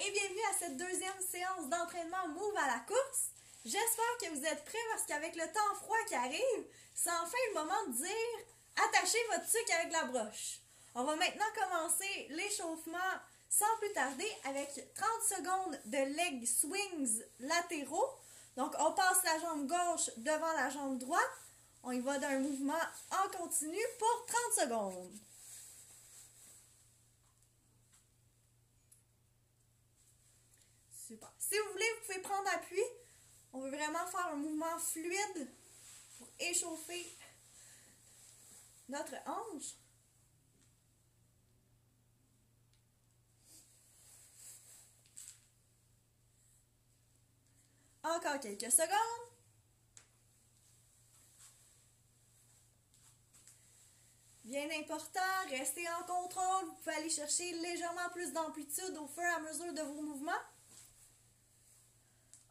[0.00, 3.32] et bienvenue à cette deuxième séance d'entraînement Move à la course.
[3.66, 7.54] J'espère que vous êtes prêts parce qu'avec le temps froid qui arrive, c'est enfin le
[7.60, 8.38] moment de dire
[8.76, 10.60] attachez votre sucre avec la broche.
[10.94, 12.98] On va maintenant commencer l'échauffement
[13.50, 18.18] sans plus tarder avec 30 secondes de leg swings latéraux.
[18.56, 21.20] Donc on passe la jambe gauche devant la jambe droite.
[21.82, 22.80] On y va d'un mouvement
[23.10, 24.26] en continu pour
[24.56, 25.20] 30 secondes.
[31.10, 31.32] Super.
[31.50, 32.84] Si vous voulez, vous pouvez prendre appui.
[33.52, 35.50] On veut vraiment faire un mouvement fluide
[36.16, 37.04] pour échauffer
[38.88, 39.74] notre hanche.
[48.04, 49.26] Encore quelques secondes.
[54.44, 56.66] Bien important, restez en contrôle.
[56.66, 60.32] Vous pouvez aller chercher légèrement plus d'amplitude au fur et à mesure de vos mouvements.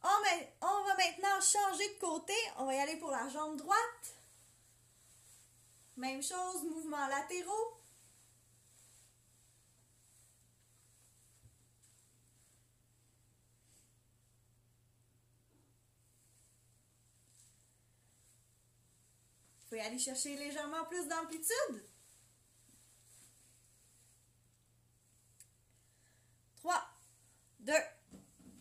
[0.01, 2.33] On, va maintenant changer de côté.
[2.57, 4.15] On va y aller pour la jambe droite.
[5.97, 7.75] Même chose, mouvement latéraux.
[19.59, 21.83] Vous pouvez aller chercher légèrement plus d'amplitude.
[26.61, 26.89] 3,
[27.59, 27.73] 2,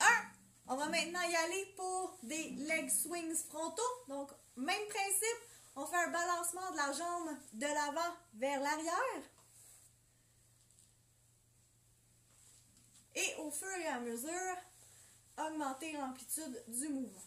[0.01, 0.28] 1.
[0.71, 3.83] On va maintenant y aller pour des leg swings frontaux.
[4.07, 9.23] Donc, même principe, on fait un balancement de la jambe de l'avant vers l'arrière.
[13.15, 14.57] Et au fur et à mesure,
[15.39, 17.23] augmenter l'amplitude du mouvement.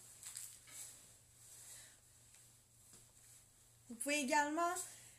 [3.90, 4.74] Vous pouvez également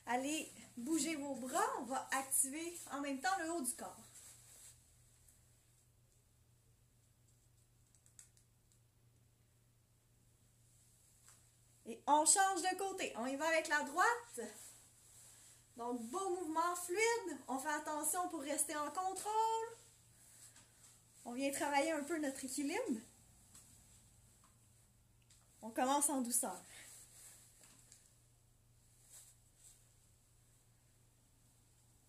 [0.07, 1.67] aller bouger vos bras.
[1.81, 4.12] On va activer en même temps le haut du corps.
[12.07, 13.13] On change de côté.
[13.17, 14.41] On y va avec la droite.
[15.77, 17.39] Donc, beau mouvement fluide.
[17.49, 19.77] On fait attention pour rester en contrôle.
[21.25, 23.01] On vient travailler un peu notre équilibre.
[25.63, 26.63] On commence en douceur.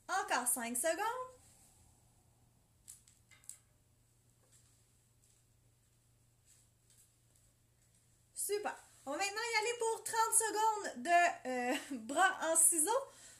[0.08, 1.34] Encore 5 secondes.
[8.36, 8.83] Super.
[9.06, 11.76] On va maintenant y aller pour 30 secondes de euh,
[12.06, 12.92] bras en ciseaux.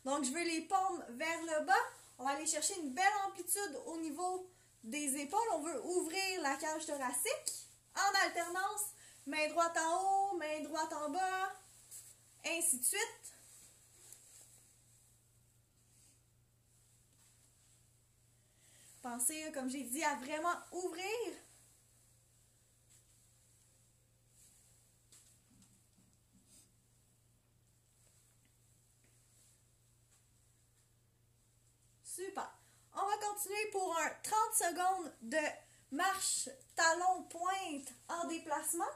[0.04, 1.74] Donc, je veux les paumes vers le bas.
[2.20, 4.46] On va aller chercher une belle amplitude au niveau
[4.84, 5.40] des épaules.
[5.54, 8.88] On veut ouvrir la cage thoracique en alternance.
[9.26, 11.54] Main droite en haut, main droite en bas,
[12.46, 13.34] ainsi de suite.
[19.02, 21.06] Pensez, comme j'ai dit, à vraiment ouvrir
[32.16, 32.48] Super.
[32.96, 35.40] On va continuer pour un 30 secondes de
[35.92, 38.92] marche talon pointe en déplacement.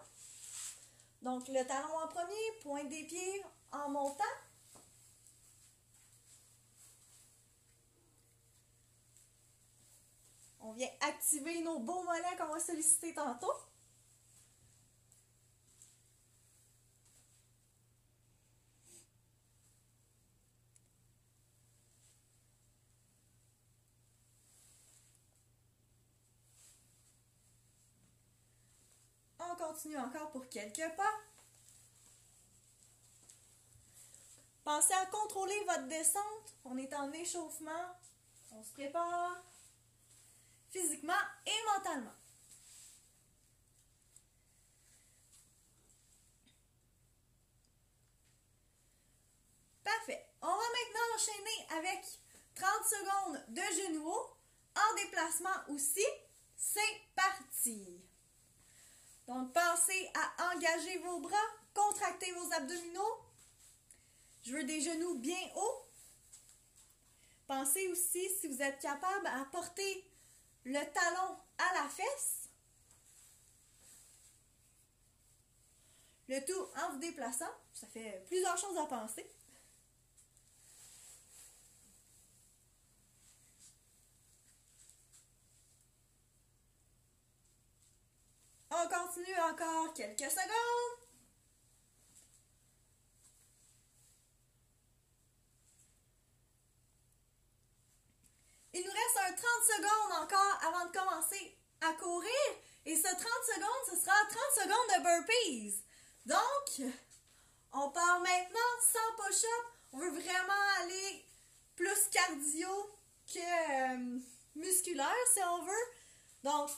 [1.23, 4.23] Donc le talon en premier, pointe des pieds en montant.
[10.59, 13.53] On vient activer nos beaux mollets qu'on va solliciter tantôt.
[29.59, 31.13] On continue encore pour quelques pas.
[34.63, 36.55] Pensez à contrôler votre descente.
[36.65, 37.95] On est en échauffement.
[38.53, 39.43] On se prépare
[40.71, 41.13] physiquement
[41.45, 42.16] et mentalement.
[49.83, 50.25] Parfait.
[50.41, 52.03] On va maintenant enchaîner avec
[52.55, 54.17] 30 secondes de genoux
[54.75, 56.05] en déplacement aussi.
[56.55, 56.81] C'est
[57.16, 58.06] parti.
[59.28, 61.35] Donc, pensez à engager vos bras,
[61.74, 63.20] contracter vos abdominaux.
[64.44, 65.85] Je veux des genoux bien hauts.
[67.46, 70.09] Pensez aussi, si vous êtes capable, à porter
[70.64, 72.50] le talon à la fesse.
[76.29, 77.52] Le tout en vous déplaçant.
[77.74, 79.29] Ça fait plusieurs choses à penser.
[88.69, 91.08] On continue encore quelques secondes.
[98.73, 101.93] Il nous reste un 30 secondes encore avant de commencer à
[102.96, 105.84] ce 30 secondes, ce sera 30 secondes de burpees.
[106.25, 106.93] Donc,
[107.73, 109.66] on part maintenant sans push-up.
[109.93, 111.25] On veut vraiment aller
[111.75, 112.67] plus cardio
[113.34, 114.19] que euh,
[114.55, 115.87] musculaire, si on veut.
[116.43, 116.69] Donc,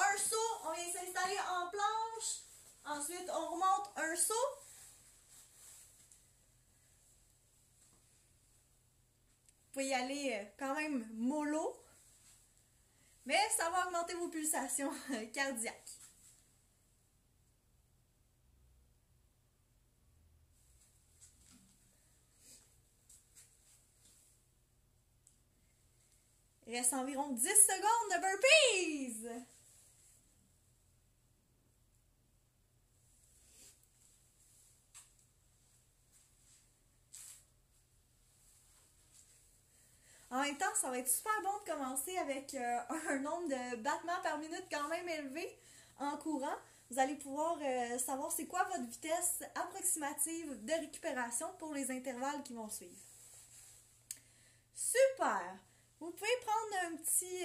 [0.00, 2.42] un saut, on vient s'installer en planche.
[2.84, 4.34] Ensuite, on remonte un saut.
[9.66, 11.76] Vous pouvez y aller euh, quand même mollo.
[13.26, 14.92] Mais ça va augmenter vos pulsations
[15.32, 16.00] cardiaques.
[26.70, 29.44] Il reste environ 10 secondes de burpees.
[40.30, 42.78] En même temps, ça va être super bon de commencer avec euh,
[43.08, 45.58] un nombre de battements par minute quand même élevé
[45.98, 46.56] en courant.
[46.88, 52.42] Vous allez pouvoir euh, savoir c'est quoi votre vitesse approximative de récupération pour les intervalles
[52.44, 52.96] qui vont suivre.
[54.74, 55.58] Super!
[55.98, 57.44] Vous pouvez prendre un petit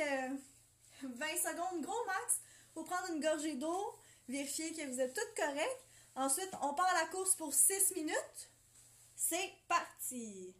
[1.02, 2.40] 20 euh, secondes gros max
[2.74, 3.96] pour prendre une gorgée d'eau,
[4.28, 5.86] vérifier que vous êtes toutes correctes.
[6.16, 8.50] Ensuite, on part à la course pour 6 minutes.
[9.16, 10.56] C'est parti!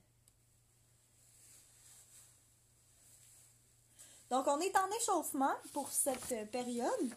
[4.30, 7.16] Donc, on est en échauffement pour cette période.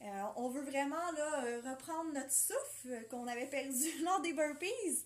[0.00, 1.40] Euh, on veut vraiment là,
[1.70, 5.04] reprendre notre souffle qu'on avait perdu lors des burpees.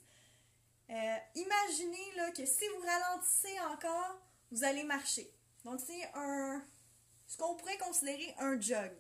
[0.91, 4.21] Euh, imaginez là, que si vous ralentissez encore,
[4.51, 5.33] vous allez marcher.
[5.65, 6.63] Donc, c'est un.
[7.27, 8.93] ce qu'on pourrait considérer un jog.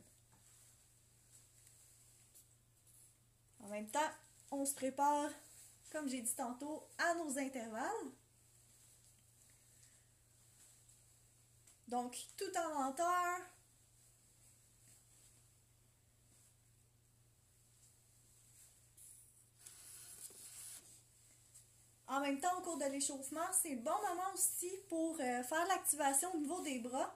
[3.60, 4.10] En même temps,
[4.50, 5.30] on se prépare,
[5.90, 8.12] comme j'ai dit tantôt, à nos intervalles.
[11.92, 13.38] Donc, tout en lenteur,
[22.08, 25.66] En même temps, au cours de l'échauffement, c'est le bon moment aussi pour euh, faire
[25.66, 27.14] l'activation au niveau des bras.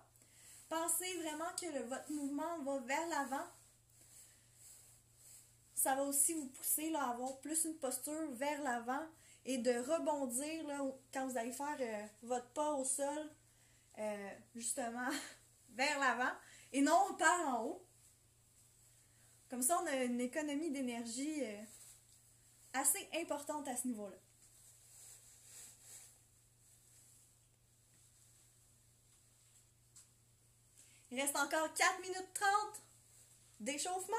[0.70, 3.44] Pensez vraiment que votre mouvement va vers l'avant.
[5.75, 9.06] Ça va aussi vous pousser à avoir plus une posture vers l'avant
[9.44, 10.64] et de rebondir
[11.12, 13.31] quand vous allez faire euh, votre pas au sol,
[13.98, 15.08] euh, justement,
[15.70, 16.32] vers l'avant
[16.72, 17.87] et non par en haut.
[19.48, 21.43] Comme ça, on a une économie d'énergie
[22.72, 24.16] assez importante à ce niveau-là.
[31.16, 32.50] Il reste encore 4 minutes 30
[33.60, 34.16] d'échauffement.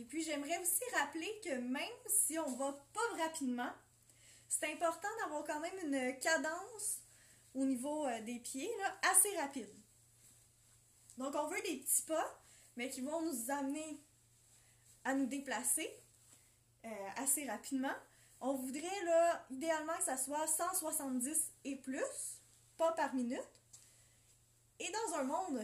[0.00, 3.70] Et puis, j'aimerais aussi rappeler que même si on va pas rapidement,
[4.48, 7.00] c'est important d'avoir quand même une cadence
[7.54, 8.70] au niveau euh, des pieds
[9.02, 9.68] assez rapide.
[11.18, 12.42] Donc, on veut des petits pas,
[12.76, 14.02] mais qui vont nous amener
[15.04, 15.94] à nous déplacer
[16.86, 17.94] euh, assez rapidement.
[18.40, 22.40] On voudrait là, idéalement que ça soit 170 et plus,
[22.78, 23.50] pas par minute.
[24.78, 25.60] Et dans un monde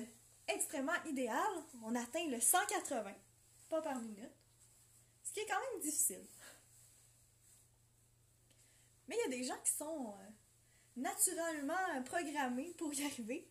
[0.46, 3.14] extrêmement idéal, on atteint le 180
[3.68, 4.32] pas par minute,
[5.22, 6.24] ce qui est quand même difficile.
[9.08, 10.30] Mais il y a des gens qui sont euh,
[10.96, 13.48] naturellement programmés pour y arriver.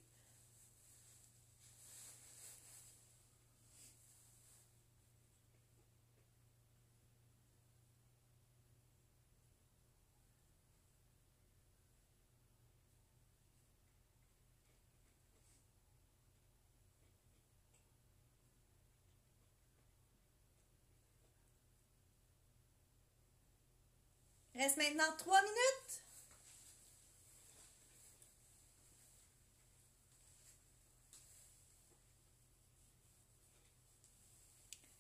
[24.56, 26.02] Reste maintenant 3 minutes.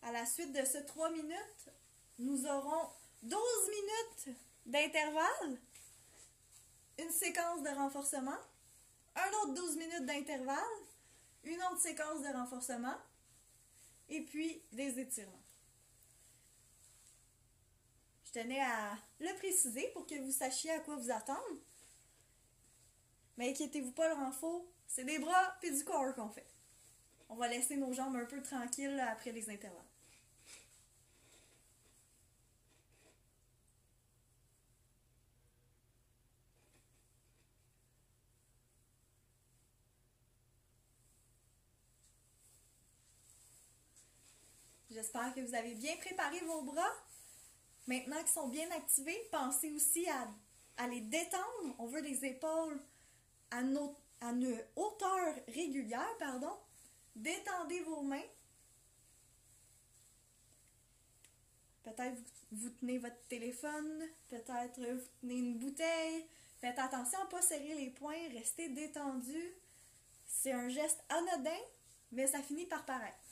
[0.01, 1.69] À la suite de ce 3 minutes,
[2.19, 2.89] nous aurons
[3.23, 5.57] 12 minutes d'intervalle,
[6.99, 8.37] une séquence de renforcement,
[9.15, 10.57] un autre 12 minutes d'intervalle,
[11.43, 12.97] une autre séquence de renforcement,
[14.09, 15.44] et puis des étirements
[18.35, 21.57] tenais à le préciser pour que vous sachiez à quoi vous attendre.
[23.37, 26.45] Mais inquiétez-vous pas, le renfort, c'est des bras et du corps qu'on fait.
[27.29, 29.81] On va laisser nos jambes un peu tranquilles après les intervalles.
[44.89, 46.91] J'espère que vous avez bien préparé vos bras
[47.87, 50.07] Maintenant qu'ils sont bien activés, pensez aussi
[50.77, 51.75] à, les détendre.
[51.77, 52.79] On veut les épaules
[53.51, 56.51] à, à une hauteur régulière, pardon.
[57.15, 58.25] Détendez vos mains.
[61.83, 66.25] Peut-être vous, vous tenez votre téléphone, peut-être vous tenez une bouteille.
[66.59, 69.53] Faites attention à ne pas serrer les poings, restez détendu.
[70.25, 71.61] C'est un geste anodin,
[72.11, 73.24] mais ça finit par paraître.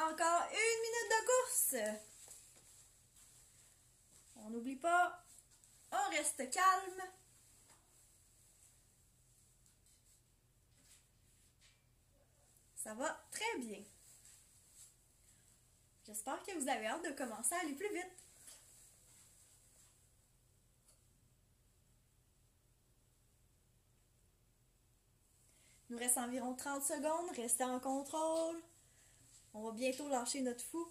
[0.00, 1.74] Encore une minute de course.
[4.36, 5.24] On n'oublie pas,
[5.90, 7.02] on reste calme.
[12.76, 13.82] Ça va très bien.
[16.06, 18.24] J'espère que vous avez hâte de commencer à aller plus vite.
[25.90, 27.30] Il nous reste environ 30 secondes.
[27.36, 28.62] Restez en contrôle.
[29.54, 30.86] On va bientôt lâcher notre fou.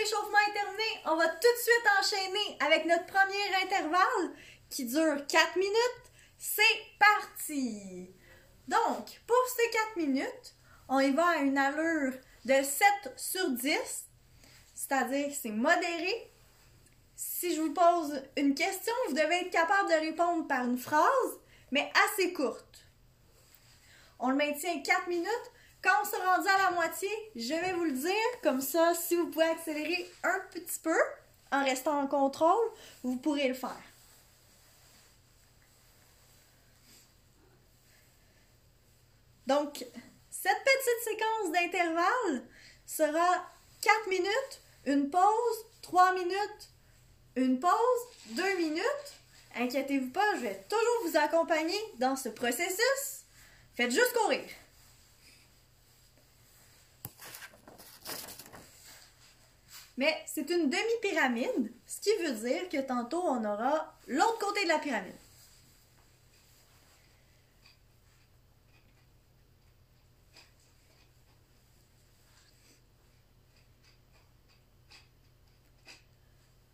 [0.00, 4.34] L'échauffement est terminé, on va tout de suite enchaîner avec notre premier intervalle
[4.68, 6.10] qui dure 4 minutes.
[6.38, 6.62] C'est
[6.98, 8.14] parti!
[8.68, 10.54] Donc, pour ces 4 minutes,
[10.88, 12.14] on y va à une allure
[12.44, 13.68] de 7 sur 10,
[14.74, 16.32] c'est-à-dire c'est modéré.
[17.16, 21.38] Si je vous pose une question, vous devez être capable de répondre par une phrase,
[21.70, 22.86] mais assez courte.
[24.18, 25.50] On le maintient 4 minutes.
[25.82, 28.40] Quand on sera rendu à la moitié, je vais vous le dire.
[28.42, 30.96] Comme ça, si vous pouvez accélérer un petit peu
[31.52, 32.70] en restant en contrôle,
[33.02, 33.82] vous pourrez le faire.
[39.46, 39.84] Donc,
[40.30, 42.46] cette petite séquence d'intervalle
[42.86, 46.68] sera 4 minutes, une pause, 3 minutes,
[47.36, 47.70] une pause,
[48.30, 48.84] 2 minutes.
[49.56, 53.24] Inquiétez-vous pas, je vais toujours vous accompagner dans ce processus.
[53.74, 54.44] Faites juste courir.
[60.00, 64.68] Mais c'est une demi-pyramide, ce qui veut dire que tantôt on aura l'autre côté de
[64.68, 65.14] la pyramide.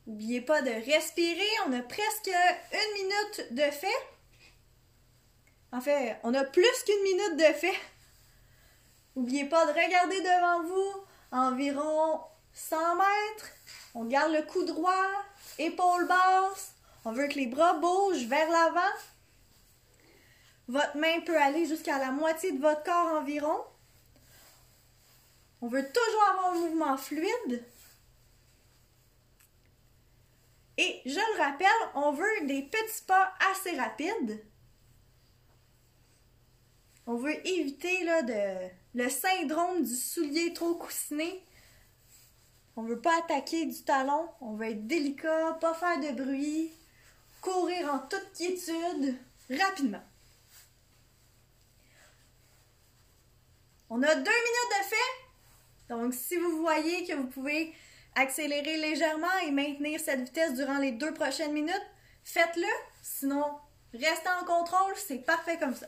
[0.06, 4.06] N'oubliez pas de respirer, on a presque une minute de fait.
[5.72, 7.80] En fait, on a plus qu'une minute de fait.
[9.16, 12.20] N'oubliez pas de regarder devant vous, environ
[12.56, 13.52] 100 mètres.
[13.94, 15.24] On garde le cou droit,
[15.58, 16.72] épaules basses.
[17.04, 18.96] On veut que les bras bougent vers l'avant.
[20.66, 23.62] Votre main peut aller jusqu'à la moitié de votre corps environ.
[25.60, 27.64] On veut toujours avoir un mouvement fluide.
[30.78, 34.44] Et je le rappelle, on veut des petits pas assez rapides.
[37.06, 38.06] On veut éviter
[38.94, 41.46] le syndrome du soulier trop coussiné.
[42.76, 44.28] On veut pas attaquer du talon.
[44.40, 46.70] On veut être délicat, pas faire de bruit,
[47.40, 49.16] courir en toute quiétude,
[49.50, 50.02] rapidement.
[53.88, 55.88] On a deux minutes de fait.
[55.88, 57.72] Donc, si vous voyez que vous pouvez
[58.14, 61.86] accélérer légèrement et maintenir cette vitesse durant les deux prochaines minutes,
[62.24, 62.66] faites-le.
[63.02, 63.44] Sinon,
[63.94, 65.86] restez en contrôle, c'est parfait comme ça.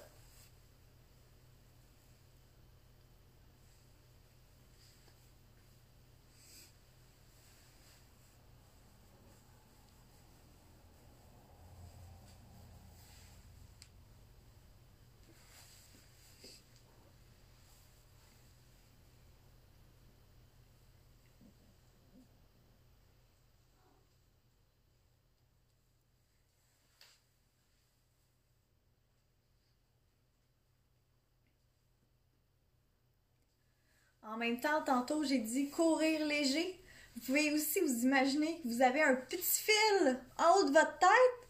[34.32, 36.78] En même temps, tantôt, j'ai dit courir léger.
[37.16, 40.98] Vous pouvez aussi vous imaginer que vous avez un petit fil en haut de votre
[40.98, 41.48] tête.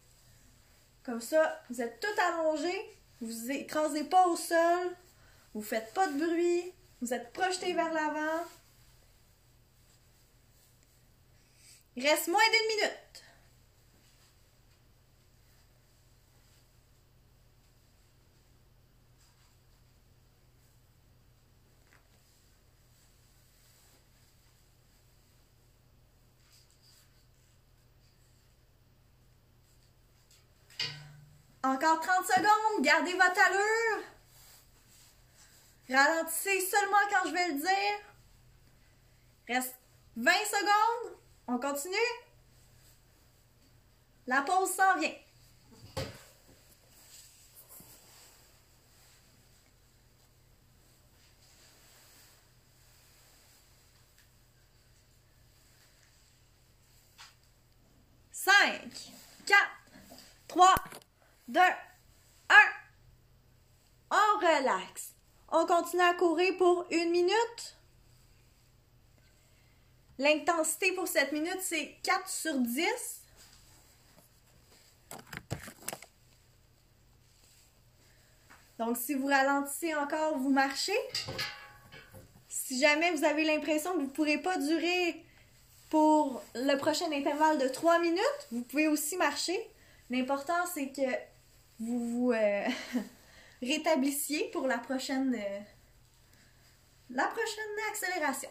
[1.03, 2.71] Comme ça, vous êtes tout allongé,
[3.19, 4.95] vous écrasez pas au sol,
[5.53, 8.45] vous faites pas de bruit, vous êtes projeté vers l'avant.
[11.97, 13.23] Il reste moins d'une minute.
[31.69, 34.03] Encore 30 secondes, gardez votre allure.
[35.87, 37.99] Ralentissez seulement quand je vais le dire.
[39.47, 39.75] Reste
[40.15, 41.17] 20 secondes.
[41.47, 41.95] On continue.
[44.25, 45.13] La pause s'en vient.
[58.31, 59.11] Cinq,
[59.45, 59.69] quatre,
[60.47, 60.75] trois,
[61.49, 62.55] 2, 1.
[64.11, 65.13] On relaxe.
[65.51, 67.75] On continue à courir pour une minute.
[70.19, 73.21] L'intensité pour cette minute, c'est 4 sur 10.
[78.77, 80.97] Donc, si vous ralentissez encore, vous marchez.
[82.47, 85.25] Si jamais vous avez l'impression que vous ne pourrez pas durer
[85.89, 89.59] pour le prochain intervalle de 3 minutes, vous pouvez aussi marcher.
[90.11, 91.28] L'important, c'est que
[91.79, 92.67] vous vous euh,
[93.61, 95.59] rétablissiez pour la prochaine, euh,
[97.09, 98.49] la prochaine accélération.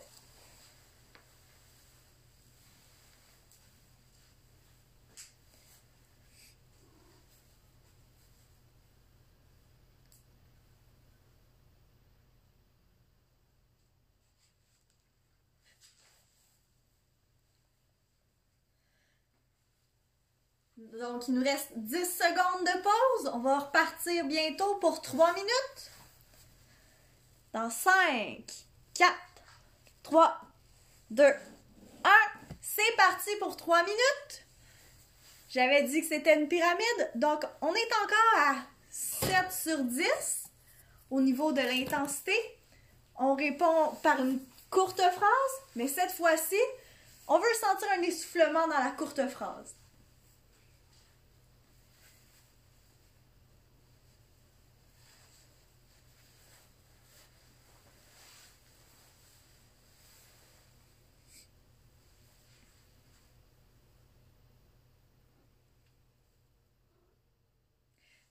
[20.92, 23.30] Donc, il nous reste 10 secondes de pause.
[23.34, 25.90] On va repartir bientôt pour 3 minutes.
[27.52, 28.44] Dans 5,
[28.94, 29.14] 4,
[30.02, 30.40] 3,
[31.10, 32.10] 2, 1.
[32.60, 34.46] C'est parti pour 3 minutes.
[35.48, 37.10] J'avais dit que c'était une pyramide.
[37.14, 38.54] Donc, on est encore à
[38.90, 40.04] 7 sur 10
[41.10, 42.34] au niveau de l'intensité.
[43.18, 46.60] On répond par une courte phrase, mais cette fois-ci,
[47.26, 49.74] on veut sentir un essoufflement dans la courte phrase.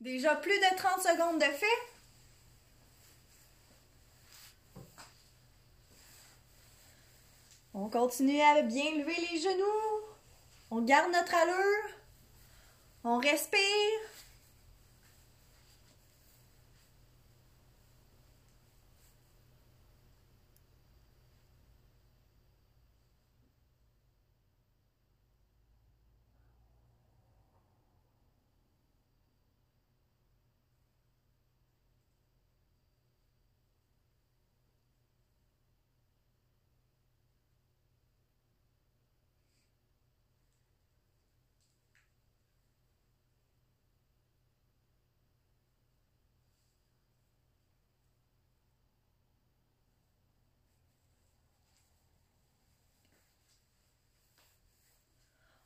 [0.08, 1.66] Déjà plus de 30 secondes de fait.
[7.74, 10.06] On continue à bien lever les genoux.
[10.72, 11.90] On garde notre allure.
[13.04, 14.00] On respire.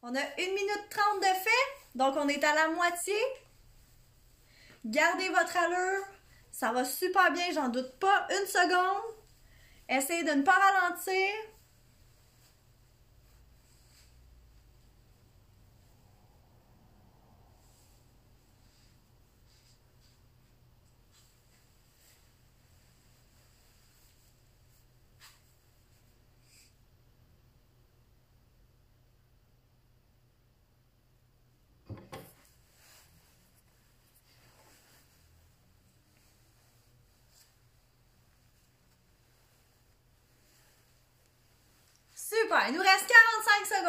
[0.03, 3.13] On a 1 minute 30 de fait, donc on est à la moitié.
[4.83, 6.05] Gardez votre allure,
[6.51, 9.15] ça va super bien, j'en doute pas une seconde.
[9.87, 11.29] Essayez de ne pas ralentir.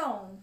[0.03, 0.41] Então,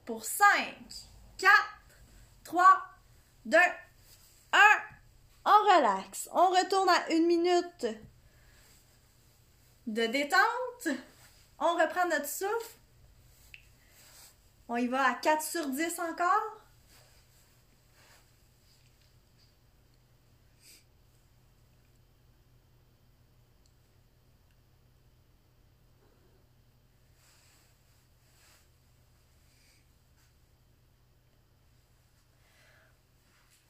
[0.05, 0.45] Pour 5,
[1.37, 1.51] 4,
[2.43, 2.65] 3,
[3.45, 4.59] 2, 1.
[5.45, 6.29] On relaxe.
[6.33, 7.87] On retourne à une minute
[9.87, 10.87] de détente.
[11.59, 12.77] On reprend notre souffle.
[14.67, 16.60] On y va à 4 sur 10 encore.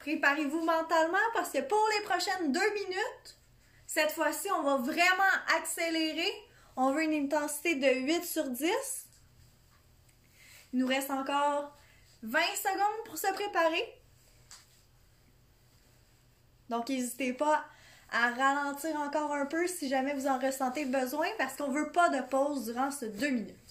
[0.02, 3.38] Préparez-vous mentalement parce que pour les prochaines deux minutes,
[3.86, 5.22] cette fois-ci, on va vraiment
[5.56, 6.32] accélérer.
[6.76, 8.68] On veut une intensité de 8 sur 10.
[10.72, 11.78] Il nous reste encore
[12.24, 14.02] 20 secondes pour se préparer.
[16.68, 17.64] Donc, n'hésitez pas
[18.10, 21.92] à ralentir encore un peu si jamais vous en ressentez besoin parce qu'on ne veut
[21.92, 23.61] pas de pause durant ces deux minutes.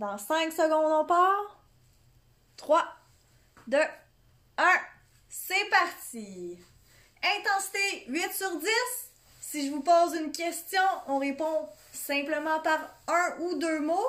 [0.00, 1.62] Dans 5 secondes, on part.
[2.56, 2.82] 3,
[3.66, 3.76] 2,
[4.56, 4.64] 1.
[5.28, 6.58] C'est parti.
[7.22, 8.68] Intensité 8 sur 10.
[9.42, 14.08] Si je vous pose une question, on répond simplement par un ou deux mots.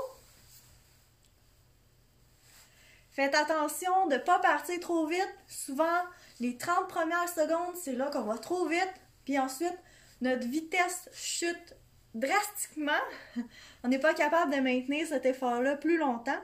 [3.12, 5.36] Faites attention de ne pas partir trop vite.
[5.50, 6.04] Souvent,
[6.40, 8.94] les 30 premières secondes, c'est là qu'on va trop vite.
[9.26, 9.78] Puis ensuite,
[10.22, 11.76] notre vitesse chute
[12.14, 12.92] drastiquement.
[13.84, 16.42] On n'est pas capable de maintenir cet effort-là plus longtemps.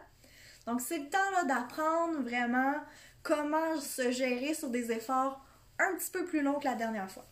[0.66, 2.76] Donc, c'est le temps d'apprendre vraiment
[3.24, 5.40] comment se gérer sur des efforts
[5.80, 7.26] un petit peu plus longs que la dernière fois.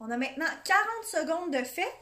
[0.00, 1.92] On a maintenant 40 secondes de fait.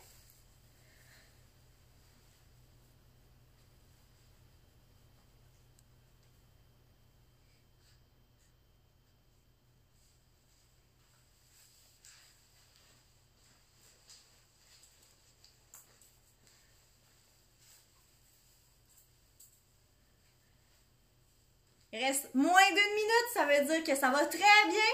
[22.04, 24.90] Reste moins d'une minute, ça veut dire que ça va très bien.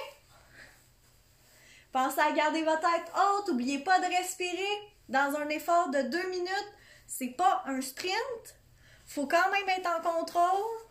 [1.92, 4.92] Pensez à garder votre tête haute, n'oubliez pas de respirer.
[5.08, 6.72] Dans un effort de deux minutes,
[7.06, 8.56] c'est pas un sprint.
[9.06, 10.86] Faut quand même être en contrôle.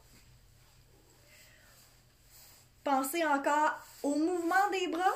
[2.84, 5.16] Pensez encore au mouvement des bras.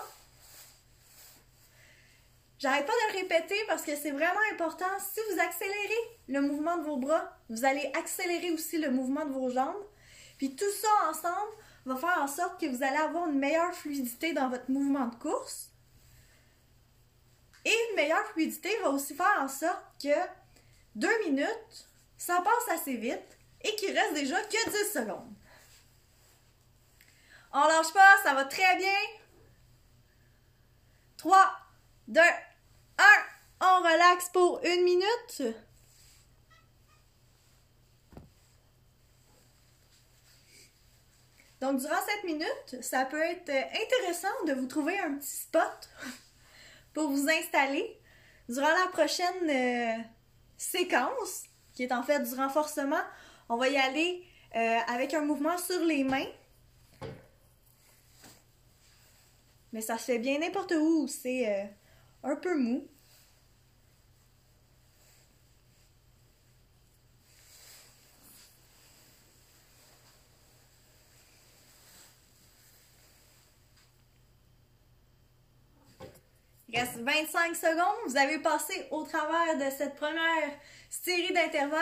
[2.57, 4.85] J'arrête pas de le répéter parce que c'est vraiment important.
[4.99, 9.31] Si vous accélérez le mouvement de vos bras, vous allez accélérer aussi le mouvement de
[9.31, 9.85] vos jambes.
[10.39, 11.51] Puis tout ça ensemble
[11.85, 15.15] va faire en sorte que vous allez avoir une meilleure fluidité dans votre mouvement de
[15.15, 15.69] course.
[17.65, 20.15] Et une meilleure fluidité va aussi faire en sorte que
[20.95, 25.33] deux minutes, ça passe assez vite et qu'il reste déjà que 10 secondes.
[27.51, 28.97] On lâche pas, ça va très bien.
[31.17, 31.51] 3,
[32.07, 33.03] 2, 1.
[33.61, 35.55] On relaxe pour une minute.
[41.61, 45.89] Donc, durant cette minute, ça peut être intéressant de vous trouver un petit spot
[46.93, 47.99] pour vous installer.
[48.47, 50.01] Durant la prochaine euh,
[50.57, 51.43] séquence,
[51.73, 53.01] qui est en fait du renforcement,
[53.49, 54.23] on va y aller
[54.55, 56.27] euh, avec un mouvement sur les mains.
[59.71, 61.65] Mais ça se fait bien n'importe où, c'est euh,
[62.23, 62.87] un peu mou.
[76.71, 77.97] Il reste 25 secondes.
[78.05, 80.51] Vous avez passé au travers de cette première
[80.89, 81.79] série d'intervalles.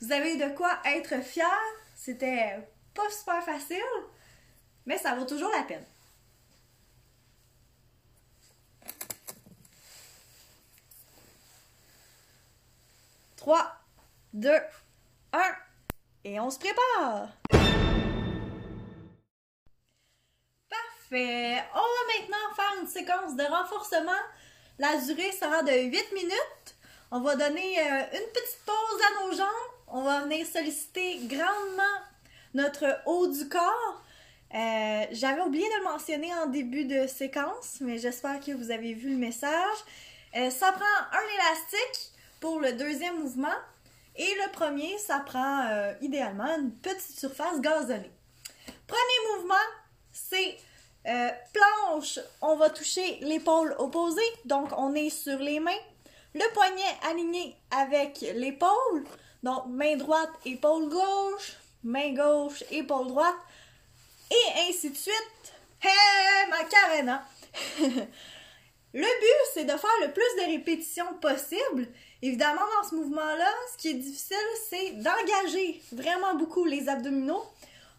[0.00, 1.46] Vous avez de quoi être fier.
[1.94, 2.58] C'était
[2.94, 3.82] pas super facile,
[4.86, 5.84] mais ça vaut toujours la peine.
[13.36, 13.72] Trois,
[14.32, 14.60] deux,
[15.32, 15.52] un,
[16.24, 17.28] et on se prépare.
[21.14, 24.12] On va maintenant faire une séquence de renforcement.
[24.78, 26.76] La durée sera de 8 minutes.
[27.10, 29.72] On va donner euh, une petite pause à nos jambes.
[29.88, 32.00] On va venir solliciter grandement
[32.54, 34.02] notre haut du corps.
[34.54, 38.94] Euh, j'avais oublié de le mentionner en début de séquence, mais j'espère que vous avez
[38.94, 39.78] vu le message.
[40.34, 43.48] Euh, ça prend un élastique pour le deuxième mouvement
[44.16, 45.66] et le premier, ça prend
[46.02, 48.10] idéalement une petite surface gazonnée.
[48.86, 49.54] Premier mouvement,
[50.12, 50.58] c'est
[51.08, 55.70] Euh, planche, on va toucher l'épaule opposée, donc on est sur les mains.
[56.34, 59.04] Le poignet aligné avec l'épaule,
[59.42, 63.34] donc main droite, épaule gauche, main gauche, épaule droite,
[64.30, 65.52] et ainsi de suite.
[65.82, 67.26] Hey, Macarena!
[67.80, 71.88] le but, c'est de faire le plus de répétitions possible.
[72.22, 74.36] Évidemment, dans ce mouvement-là, ce qui est difficile,
[74.70, 77.42] c'est d'engager vraiment beaucoup les abdominaux.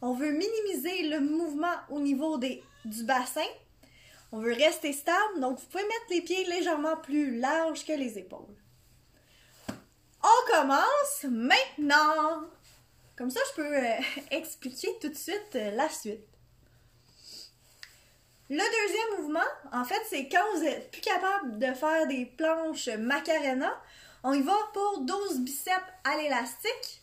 [0.02, 3.42] On veut minimiser le mouvement au niveau des, du bassin.
[4.32, 8.18] On veut rester stable, donc vous pouvez mettre les pieds légèrement plus larges que les
[8.18, 8.56] épaules.
[10.24, 12.46] On commence maintenant!
[13.16, 13.96] Comme ça, je peux euh,
[14.32, 16.26] expliquer tout de suite euh, la suite.
[18.50, 22.90] Le deuxième mouvement, en fait, c'est quand vous êtes plus capable de faire des planches
[22.90, 23.72] Macarena,
[24.24, 27.03] on y va pour 12 biceps à l'élastique.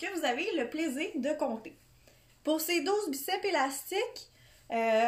[0.00, 1.76] Que vous avez le plaisir de compter.
[2.42, 4.30] Pour ces 12 biceps élastiques,
[4.72, 5.06] euh,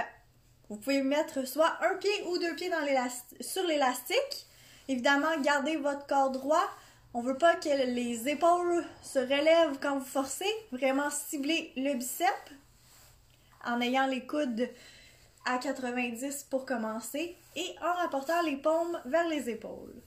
[0.68, 2.70] vous pouvez mettre soit un pied ou deux pieds
[3.40, 4.46] sur l'élastique.
[4.88, 6.68] Évidemment, gardez votre corps droit.
[7.14, 10.50] On veut pas que les épaules se relèvent quand vous forcez.
[10.72, 12.26] Vraiment cibler le bicep
[13.64, 14.68] en ayant les coudes
[15.44, 20.02] à 90 pour commencer et en rapportant les paumes vers les épaules.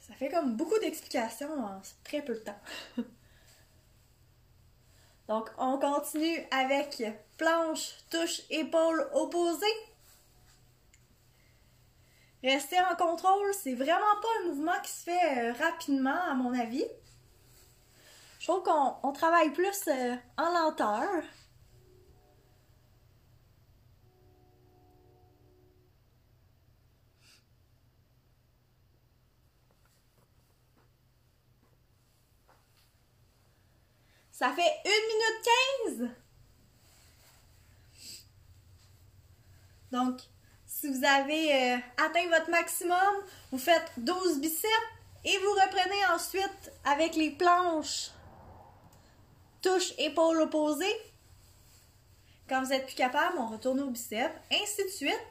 [0.00, 2.60] Ça fait comme beaucoup d'explications en très peu de temps.
[5.28, 7.02] Donc, on continue avec
[7.36, 9.66] planche, touche, épaule opposée.
[12.42, 16.58] Rester en contrôle, c'est vraiment pas un mouvement qui se fait euh, rapidement, à mon
[16.58, 16.84] avis.
[18.38, 21.22] Je trouve qu'on travaille plus euh, en lenteur.
[34.38, 36.08] Ça fait 1 minute 15.
[39.90, 40.20] Donc,
[40.64, 42.96] si vous avez euh, atteint votre maximum,
[43.50, 44.70] vous faites 12 biceps
[45.24, 48.10] et vous reprenez ensuite avec les planches
[49.60, 50.86] touche épaule opposée.
[52.48, 55.26] Quand vous êtes plus capable, on retourne au biceps, ainsi de suite.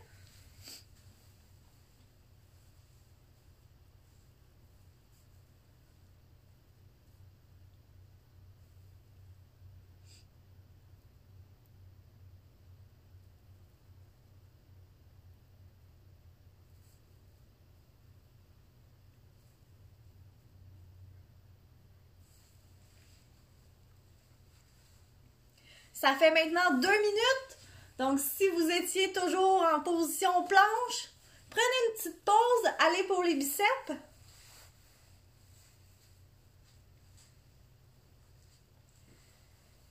[25.99, 27.57] Ça fait maintenant deux minutes.
[27.97, 31.09] Donc, si vous étiez toujours en position planche,
[31.49, 33.93] prenez une petite pause, allez pour les biceps.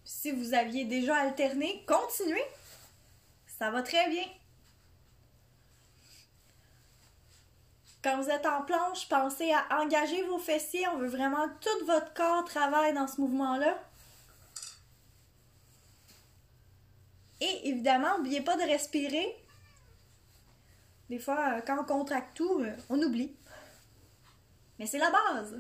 [0.05, 2.47] Si vous aviez déjà alterné, continuez.
[3.59, 4.27] Ça va très bien.
[8.05, 10.87] Quand vous êtes en planche, pensez à engager vos fessiers.
[10.87, 13.77] On veut vraiment tout votre corps travaille dans ce mouvement-là.
[17.41, 19.37] Et évidemment, n'oubliez pas de respirer.
[21.09, 23.35] Des fois, euh, quand on contracte tout, euh, on oublie.
[24.79, 25.57] Mais c'est la base.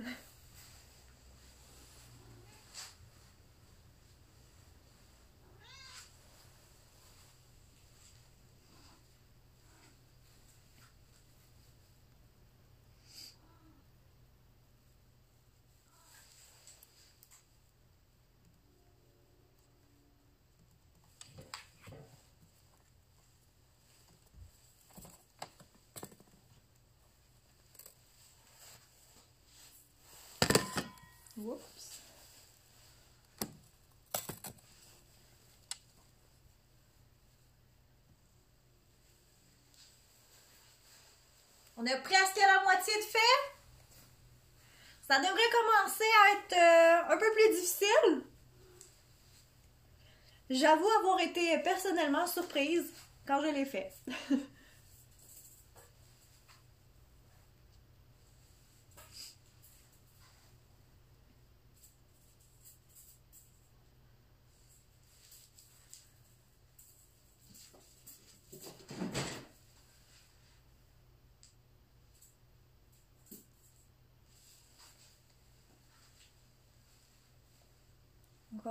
[41.86, 43.18] On est presque la moitié de fait?
[45.06, 48.24] Ça devrait commencer à être euh, un peu plus difficile.
[50.50, 52.92] J'avoue avoir été personnellement surprise
[53.24, 53.92] quand je l'ai fait.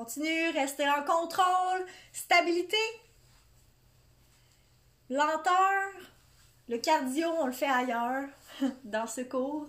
[0.06, 2.78] continue, restez en contrôle, stabilité,
[5.10, 5.90] lenteur.
[6.68, 8.28] Le cardio, on le fait ailleurs,
[8.84, 9.68] dans ce cours.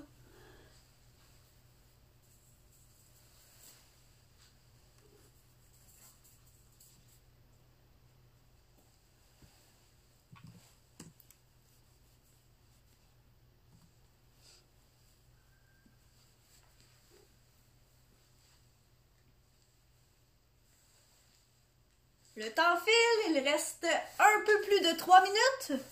[22.36, 23.86] Le temps file, il reste
[24.18, 25.82] un peu plus de 3 minutes.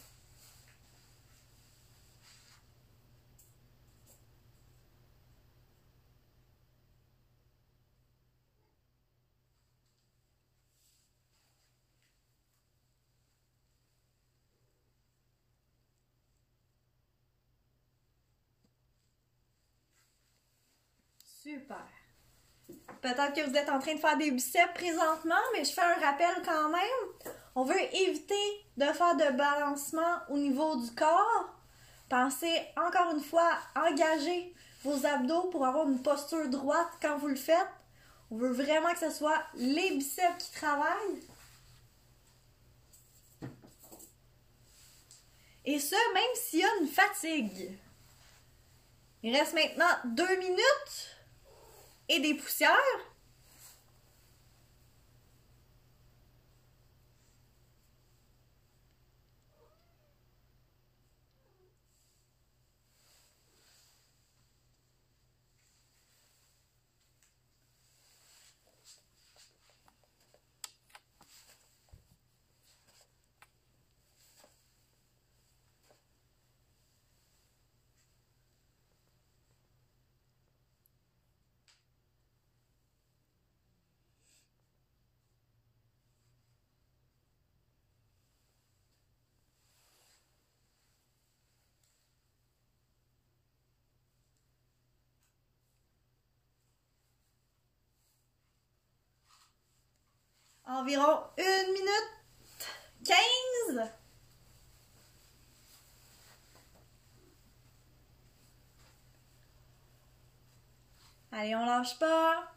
[21.43, 22.04] Super.
[23.05, 26.01] Peut-être que vous êtes en train de faire des biceps présentement, mais je fais un
[26.01, 27.35] rappel quand même.
[27.55, 31.55] On veut éviter de faire de balancement au niveau du corps.
[32.09, 37.27] Pensez encore une fois à engager vos abdos pour avoir une posture droite quand vous
[37.27, 37.69] le faites.
[38.31, 41.21] On veut vraiment que ce soit les biceps qui travaillent.
[45.67, 47.79] Et ce, même s'il y a une fatigue.
[49.23, 51.14] Il reste maintenant deux minutes
[52.09, 53.14] et des poussières.
[100.75, 102.11] Environ une minute
[103.05, 103.91] 15.
[111.33, 112.51] Allez, on lâche pas.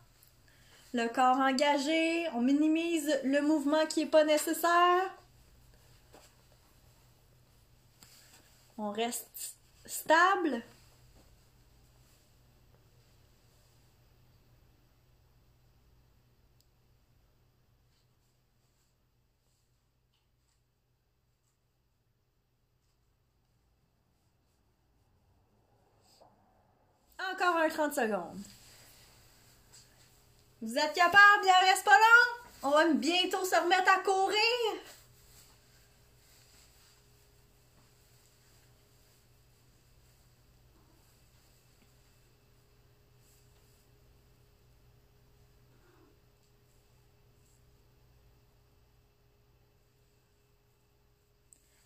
[0.94, 5.12] Le corps engagé, on minimise le mouvement qui n'est pas nécessaire.
[8.78, 10.64] On reste stable.
[27.38, 28.42] Encore un 30 secondes.
[30.60, 32.48] Vous êtes capable, il reste pas long.
[32.64, 34.38] On va bientôt se remettre à courir.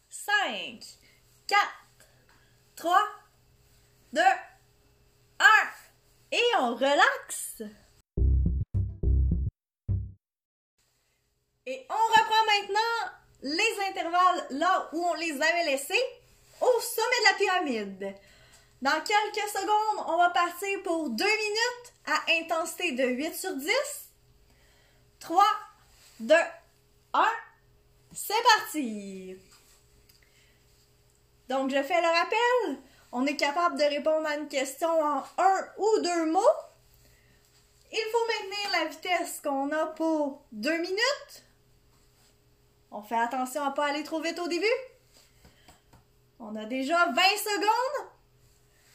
[0.09, 0.79] Cinq,
[1.45, 1.59] quatre,
[2.77, 3.05] trois,
[4.13, 4.21] deux,
[6.31, 7.63] et on relaxe.
[11.65, 13.11] Et on reprend maintenant
[13.43, 16.03] les intervalles là où on les avait laissés,
[16.59, 18.15] au sommet de la pyramide.
[18.81, 23.69] Dans quelques secondes, on va partir pour 2 minutes à intensité de 8 sur 10.
[25.19, 25.43] 3,
[26.21, 26.35] 2,
[27.13, 27.25] 1,
[28.13, 29.37] c'est parti!
[31.47, 32.81] Donc, je fais le rappel
[33.12, 36.58] on est capable de répondre à une question en un ou deux mots.
[37.91, 41.43] Il faut maintenir la vitesse qu'on a pour deux minutes.
[42.91, 44.66] On fait attention à ne pas aller trop vite au début.
[46.39, 48.07] On a déjà 20 secondes.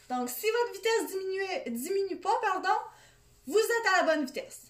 [0.09, 2.77] Donc, si votre vitesse diminue, diminue pas, pardon,
[3.45, 4.63] vous êtes à la bonne vitesse.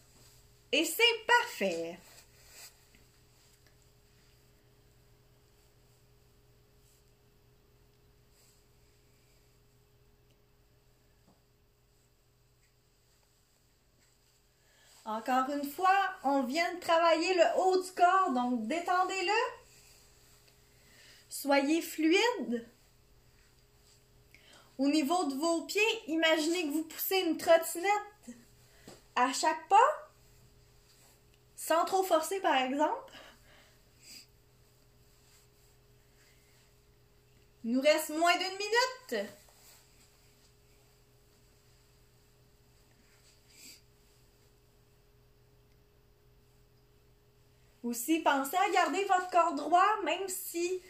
[0.72, 1.98] Et c'est parfait.
[15.08, 19.64] Encore une fois, on vient de travailler le haut du corps, donc détendez-le.
[21.30, 22.70] Soyez fluide.
[24.78, 28.36] Au niveau de vos pieds, imaginez que vous poussez une trottinette
[29.16, 30.12] à chaque pas,
[31.56, 33.14] sans trop forcer par exemple.
[37.64, 39.30] Il nous reste moins d'une minute.
[47.88, 50.82] Aussi, pensez à garder votre corps droit, même si,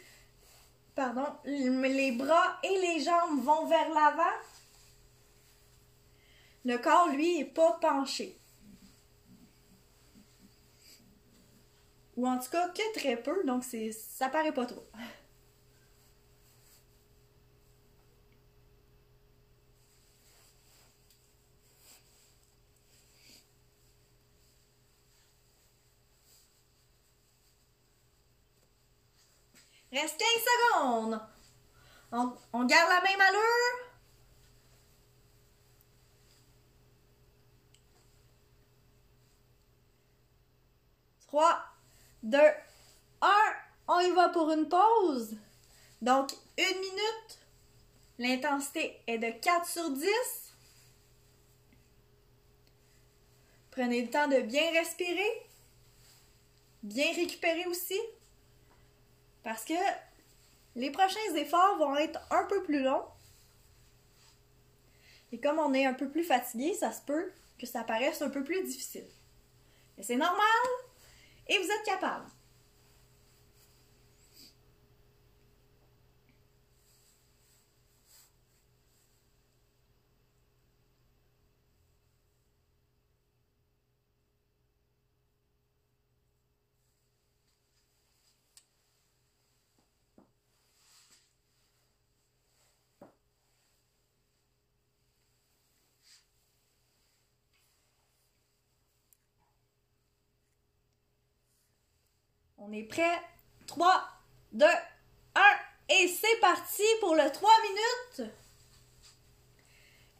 [0.96, 4.36] pardon, les bras et les jambes vont vers l'avant.
[6.64, 8.36] Le corps, lui, n'est pas penché.
[12.16, 14.84] Ou en tout cas, que très peu, donc ça paraît pas trop.
[29.92, 31.20] Reste 15 secondes.
[32.52, 33.88] On, garde la même allure.
[41.28, 41.58] 3,
[42.22, 42.38] 2,
[43.20, 43.28] 1.
[43.88, 45.36] On y va pour une pause.
[46.02, 47.38] Donc, une minute.
[48.18, 50.08] L'intensité est de 4 sur 10.
[53.70, 55.46] Prenez le temps de bien respirer.
[56.82, 58.00] Bien récupérer aussi.
[59.48, 59.72] Parce que
[60.76, 63.06] les prochains efforts vont être un peu plus longs.
[65.32, 68.28] Et comme on est un peu plus fatigué, ça se peut que ça paraisse un
[68.28, 69.08] peu plus difficile.
[69.96, 70.44] Mais c'est normal
[71.46, 72.26] et vous êtes capable.
[102.68, 103.18] On est prêt?
[103.66, 104.04] 3,
[104.52, 105.40] 2, 1
[105.88, 108.32] et c'est parti pour le 3 minutes.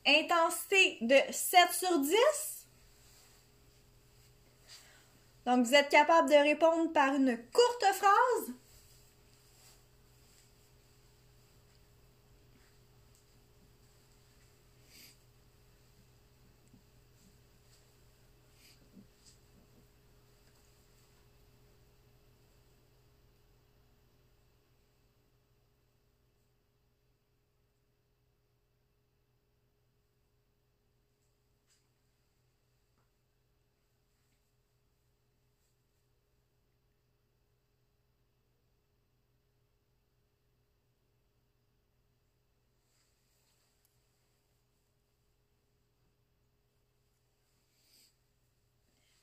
[0.07, 2.17] Intensité de 7 sur 10.
[5.45, 8.55] Donc vous êtes capable de répondre par une courte phrase.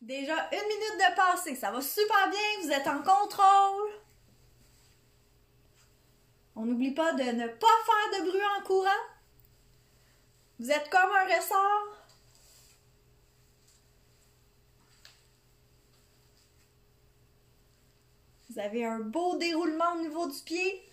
[0.06, 3.92] Déjà une minute de passé, ça va super bien, vous êtes en contrôle.
[6.56, 9.04] On n'oublie pas de ne pas faire de bruit en courant.
[10.60, 11.98] Vous êtes comme un ressort.
[18.52, 20.88] Vous avez un beau déroulement au niveau du pied.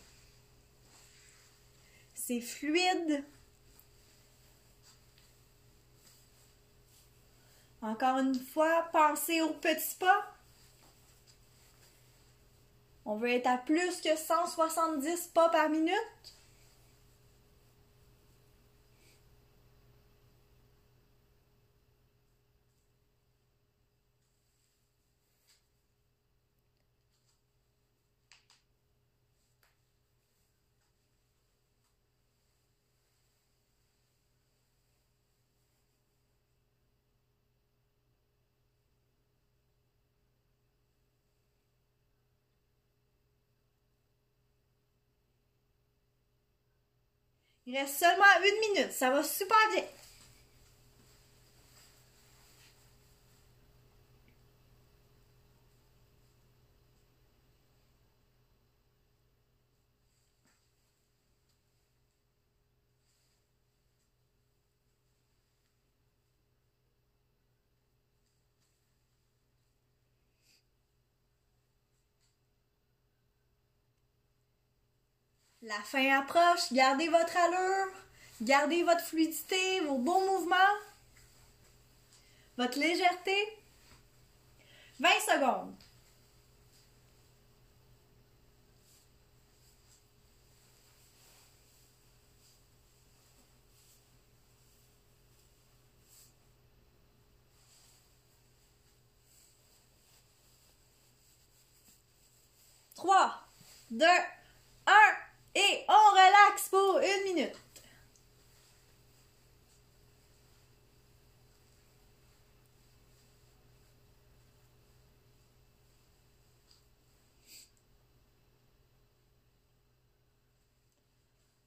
[2.15, 3.27] C'est fluide.
[7.83, 10.24] Encore une fois, pensez aux petits pas.
[13.05, 16.32] On veut être à plus que 170 pas par minute.
[47.67, 48.93] Il reste seulement une minute.
[48.93, 49.85] Ça va super bien.
[75.63, 77.93] La fin approche, gardez votre allure,
[78.41, 80.57] gardez votre fluidité, vos beaux mouvements,
[82.59, 83.37] votre légèreté.
[84.99, 85.75] 20 secondes.
[102.97, 103.43] Trois,
[103.91, 104.07] deux.
[105.55, 107.57] Et on relaxe pour une minute.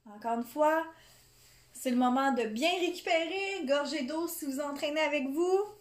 [0.07, 0.85] Encore une fois,
[1.73, 5.74] c'est le moment de bien récupérer, gorgée d'eau si vous entraînez avec vous.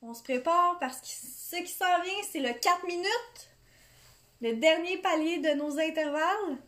[0.00, 3.50] On se prépare parce que ce qui s'en vient, c'est le 4 minutes,
[4.40, 6.58] le dernier palier de nos intervalles.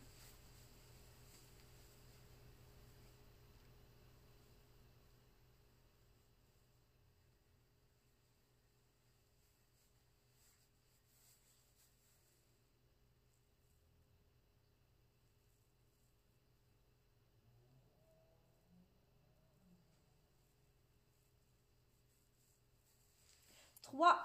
[24.01, 24.16] 3,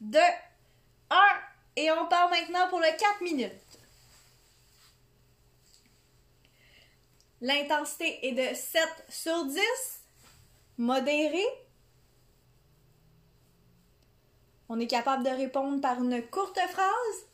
[0.00, 0.18] 2,
[1.10, 1.16] 1.
[1.76, 3.52] Et on part maintenant pour le 4 minutes.
[7.40, 9.60] L'intensité est de 7 sur 10,
[10.78, 11.44] modéré.
[14.68, 17.26] On est capable de répondre par une courte phrase.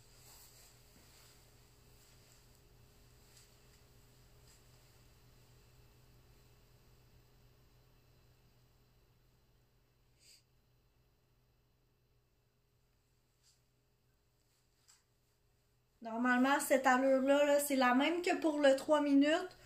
[16.12, 19.56] Normalement, cette allure-là, c'est la même que pour le 3 minutes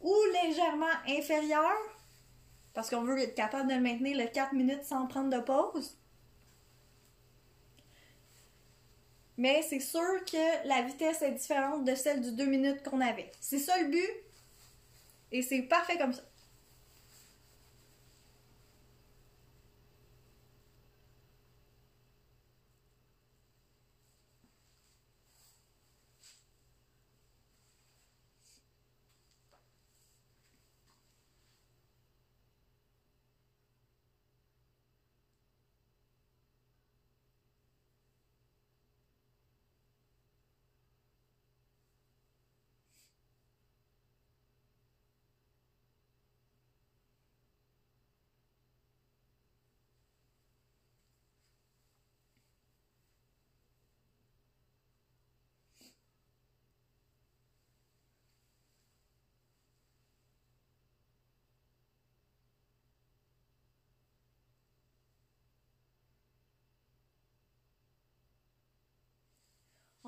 [0.00, 1.98] ou légèrement inférieure.
[2.74, 5.98] Parce qu'on veut être capable de le maintenir le 4 minutes sans prendre de pause.
[9.36, 13.32] Mais c'est sûr que la vitesse est différente de celle du 2 minutes qu'on avait.
[13.40, 14.10] C'est ça le but.
[15.32, 16.22] Et c'est parfait comme ça.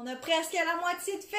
[0.01, 1.37] On a presque la moitié de fait.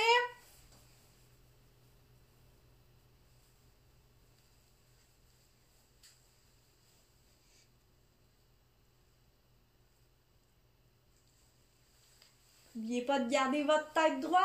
[12.75, 14.43] N'oubliez pas de garder votre tête droite.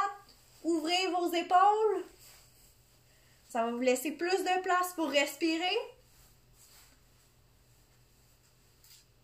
[0.62, 2.04] Ouvrez vos épaules.
[3.48, 5.76] Ça va vous laisser plus de place pour respirer.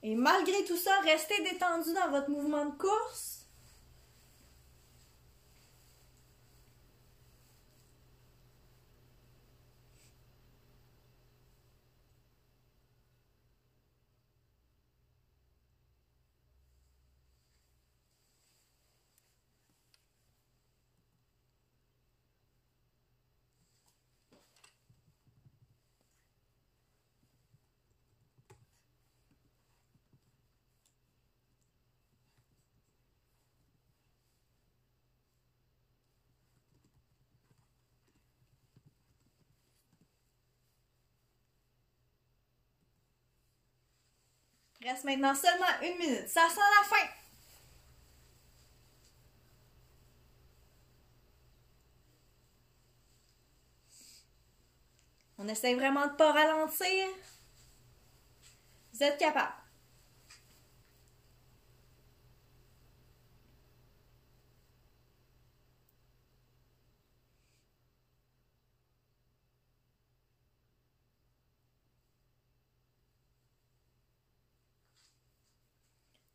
[0.03, 3.40] Et malgré tout ça, restez détendu dans votre mouvement de course.
[44.83, 46.29] Reste maintenant seulement une minute.
[46.29, 47.07] Ça sent la fin.
[55.39, 57.09] On essaie vraiment de ne pas ralentir.
[58.93, 59.60] Vous êtes capable.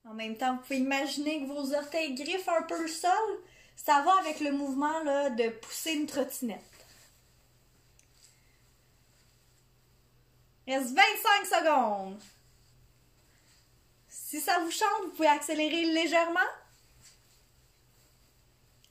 [0.08, 3.12] En même temps, vous pouvez imaginer que vos orteils griffent un peu le sol.
[3.76, 6.62] Ça va avec le mouvement là, de pousser une trottinette.
[10.68, 12.22] Reste 25 secondes.
[14.08, 16.40] Si ça vous chante, vous pouvez accélérer légèrement.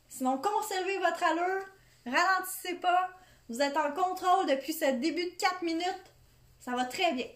[0.09, 1.67] Sinon, conservez votre allure.
[2.07, 3.11] Ralentissez pas.
[3.49, 6.13] Vous êtes en contrôle depuis ce début de 4 minutes.
[6.61, 7.27] Ça va très bien.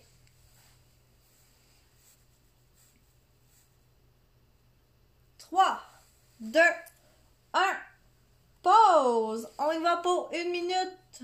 [5.51, 5.81] 3,
[6.41, 6.61] 2,
[7.55, 7.61] 1.
[8.63, 9.49] Pause.
[9.59, 11.23] On y va pour une minute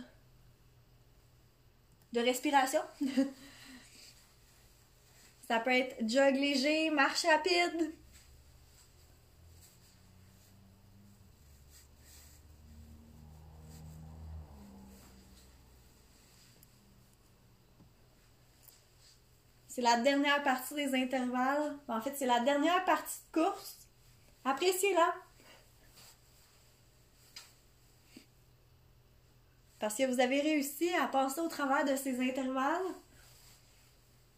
[2.12, 2.80] de respiration.
[5.46, 7.92] Ça peut être jog léger, marche rapide.
[19.68, 21.76] C'est la dernière partie des intervalles.
[21.88, 23.83] En fait, c'est la dernière partie de course.
[24.44, 25.14] Appréciez-la.
[29.78, 32.94] Parce que vous avez réussi à passer au travers de ces intervalles.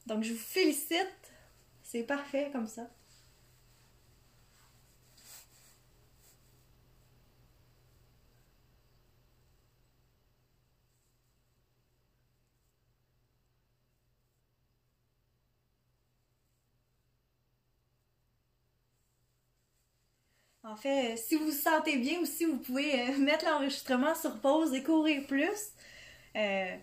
[0.06, 1.32] Donc, je vous félicite.
[1.82, 2.88] C'est parfait comme ça.
[20.76, 24.74] En fait, si vous vous sentez bien aussi, vous pouvez euh, mettre l'enregistrement sur pause
[24.74, 25.70] et courir plus.
[26.36, 26.76] Euh,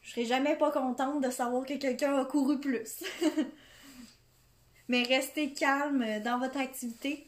[0.00, 3.02] je serai jamais pas contente de savoir que quelqu'un a couru plus.
[4.88, 7.26] Mais restez calme dans votre activité.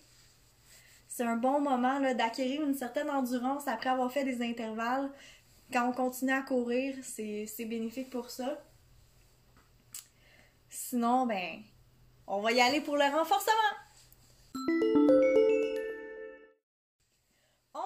[1.08, 5.10] C'est un bon moment d'acquérir une certaine endurance après avoir fait des intervalles.
[5.72, 8.62] Quand on continue à courir, c'est bénéfique pour ça.
[10.68, 11.60] Sinon, ben,
[12.28, 13.50] on va y aller pour le renforcement.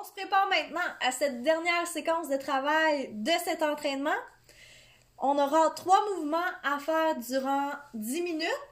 [0.05, 4.11] On se prépare maintenant à cette dernière séquence de travail de cet entraînement.
[5.17, 8.69] On aura trois mouvements à faire durant 10 minutes.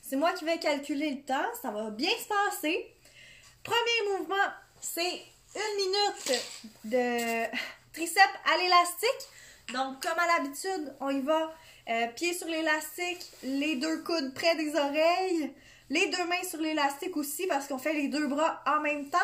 [0.00, 1.54] C'est moi qui vais calculer le temps.
[1.60, 2.86] Ça va bien se passer.
[3.64, 4.46] Premier mouvement,
[4.80, 5.22] c'est
[5.56, 6.44] une minute
[6.84, 7.46] de
[7.92, 9.28] triceps à l'élastique.
[9.74, 11.52] Donc, comme à l'habitude, on y va
[11.88, 15.52] euh, pied sur l'élastique, les deux coudes près des oreilles,
[15.90, 19.18] les deux mains sur l'élastique aussi parce qu'on fait les deux bras en même temps.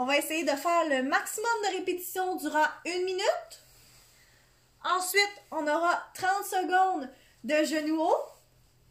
[0.00, 3.64] On va essayer de faire le maximum de répétitions durant une minute.
[4.84, 7.10] Ensuite, on aura 30 secondes
[7.42, 8.24] de genoux hauts.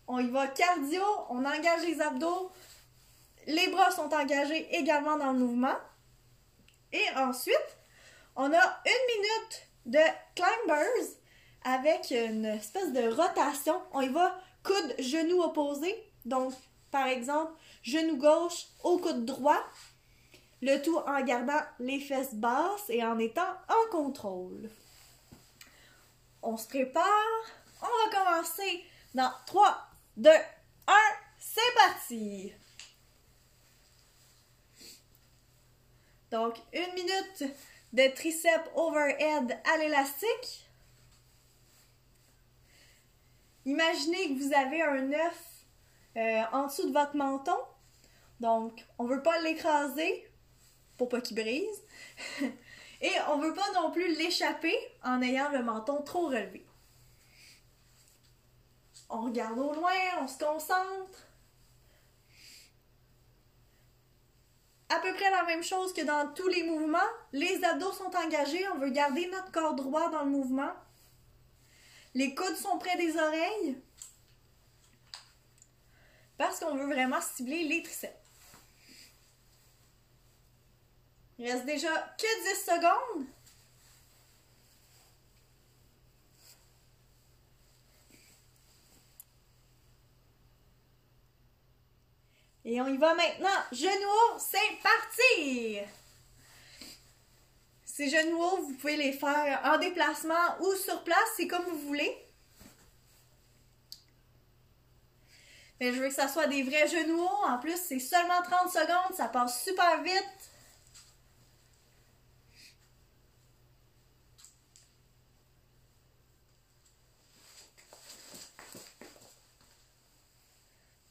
[0.07, 2.51] On y va cardio, on engage les abdos.
[3.45, 5.77] Les bras sont engagés également dans le mouvement.
[6.91, 7.77] Et ensuite,
[8.35, 10.03] on a une minute de
[10.35, 11.07] climbers
[11.63, 13.81] avec une espèce de rotation.
[13.93, 15.95] On y va coude, genou opposé.
[16.25, 16.53] Donc,
[16.91, 19.63] par exemple, genou gauche au coude droit.
[20.61, 24.69] Le tout en gardant les fesses basses et en étant en contrôle
[26.47, 27.03] on se prépare.
[27.81, 29.77] On va commencer dans 3,
[30.17, 30.93] 2, 1,
[31.37, 32.53] c'est parti!
[36.31, 37.55] Donc, une minute
[37.93, 40.69] de triceps overhead à l'élastique.
[43.65, 45.65] Imaginez que vous avez un œuf
[46.17, 47.57] euh, en dessous de votre menton.
[48.39, 50.26] Donc, on ne veut pas l'écraser
[50.97, 51.83] pour pas qu'il brise.
[53.01, 56.65] Et on veut pas non plus l'échapper en ayant le menton trop relevé.
[59.09, 61.27] On regarde au loin, on se concentre.
[64.89, 66.97] À peu près la même chose que dans tous les mouvements.
[67.33, 70.71] Les abdos sont engagés, on veut garder notre corps droit dans le mouvement.
[72.13, 73.77] Les coudes sont près des oreilles.
[76.37, 78.26] Parce qu'on veut vraiment cibler les triceps.
[81.39, 83.27] Il reste déjà que 10 secondes.
[92.65, 93.47] Et on y va maintenant.
[93.71, 95.79] Genoux c'est parti!
[97.85, 102.15] Ces genoux vous pouvez les faire en déplacement ou sur place, c'est comme vous voulez.
[105.79, 109.15] Mais je veux que ça soit des vrais genoux En plus, c'est seulement 30 secondes,
[109.15, 110.46] ça passe super vite.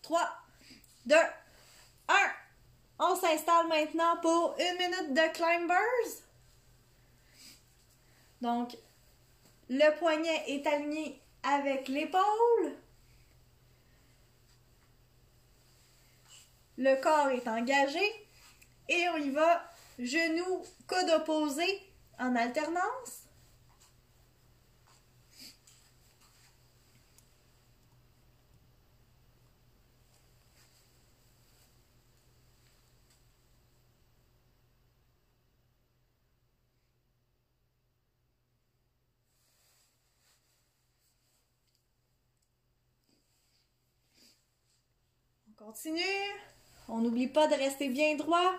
[0.07, 0.21] 3,
[1.07, 2.15] 2, 1.
[3.01, 6.23] On s'installe maintenant pour une minute de climbers.
[8.41, 8.77] Donc,
[9.69, 12.77] le poignet est aligné avec l'épaule.
[16.79, 18.29] Le corps est engagé.
[18.89, 21.83] Et on y va, genoux, coude opposé
[22.21, 23.26] en alternance.
[45.77, 46.03] Continue.
[46.89, 48.55] On n'oublie pas de rester bien droit.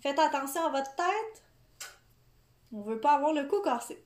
[0.00, 1.42] Faites attention à votre tête.
[2.72, 4.02] On ne veut pas avoir le cou cassé.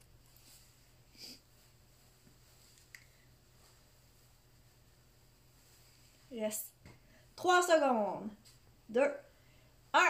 [6.31, 6.73] Yes.
[7.37, 8.31] 3 secondes.
[8.89, 9.01] 2,
[9.93, 10.01] 1.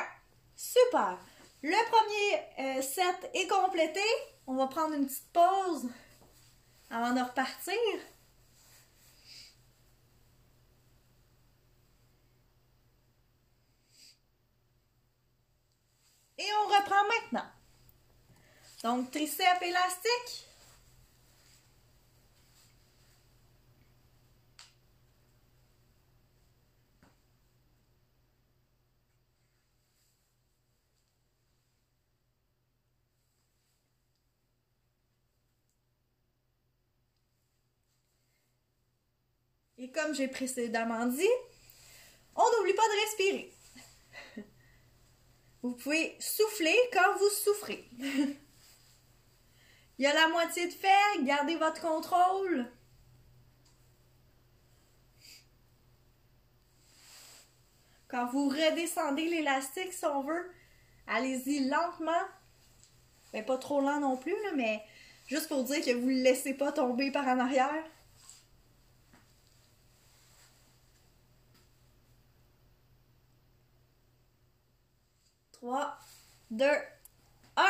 [0.56, 1.18] Super.
[1.62, 4.00] Le premier euh, set est complété.
[4.46, 5.88] On va prendre une petite pause
[6.90, 7.74] avant de repartir.
[16.38, 17.50] Et on reprend maintenant.
[18.84, 20.48] Donc, triceps élastique.
[39.80, 41.22] Et comme j'ai précédemment dit,
[42.34, 43.57] on n'oublie pas de respirer.
[45.68, 47.86] Vous pouvez souffler quand vous souffrez.
[47.98, 48.38] Il
[49.98, 52.72] y a la moitié de fait, gardez votre contrôle.
[58.08, 60.50] Quand vous redescendez l'élastique, si on veut,
[61.06, 62.24] allez-y lentement.
[63.34, 64.82] Mais pas trop lent non plus, mais
[65.26, 67.84] juste pour dire que vous ne le laissez pas tomber par en arrière.
[75.60, 75.98] 3,
[76.52, 76.64] 2,
[77.56, 77.64] 1.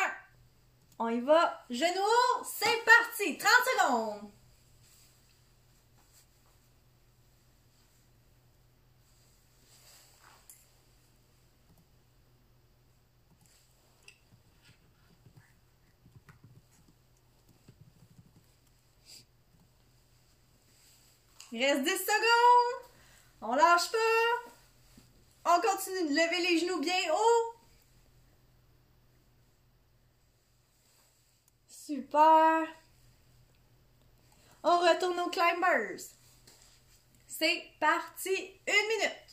[0.99, 1.64] On y va.
[1.70, 3.39] Genoux, c'est parti.
[3.39, 4.30] 30 secondes.
[21.51, 22.91] Il reste 10 secondes.
[23.41, 24.53] On lâche pas.
[25.47, 27.57] On continue de lever les genoux bien haut.
[31.89, 32.66] Super.
[34.62, 36.03] On retourne aux climbers.
[37.26, 38.61] C'est parti.
[38.66, 39.28] Une minute.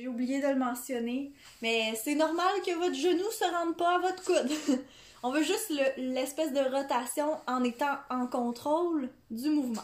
[0.00, 3.98] J'ai oublié de le mentionner, mais c'est normal que votre genou se rende pas à
[3.98, 4.78] votre coude.
[5.24, 9.82] On veut juste l'espèce de rotation en étant en contrôle du mouvement.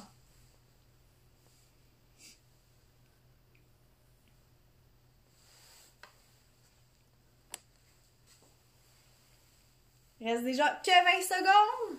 [10.20, 11.98] Il reste déjà que 20 secondes.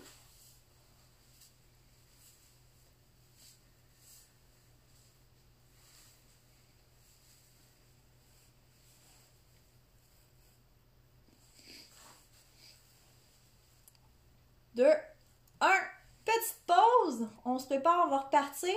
[14.75, 14.93] Deux,
[15.61, 15.79] un,
[16.25, 17.29] Petite pause.
[17.45, 18.75] On se prépare, on va repartir.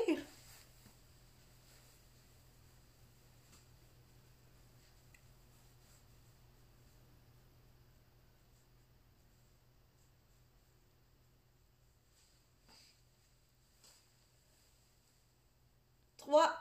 [16.19, 16.53] Trois,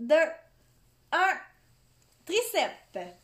[0.00, 0.16] deux,
[1.12, 1.38] un.
[2.24, 2.72] Triceps.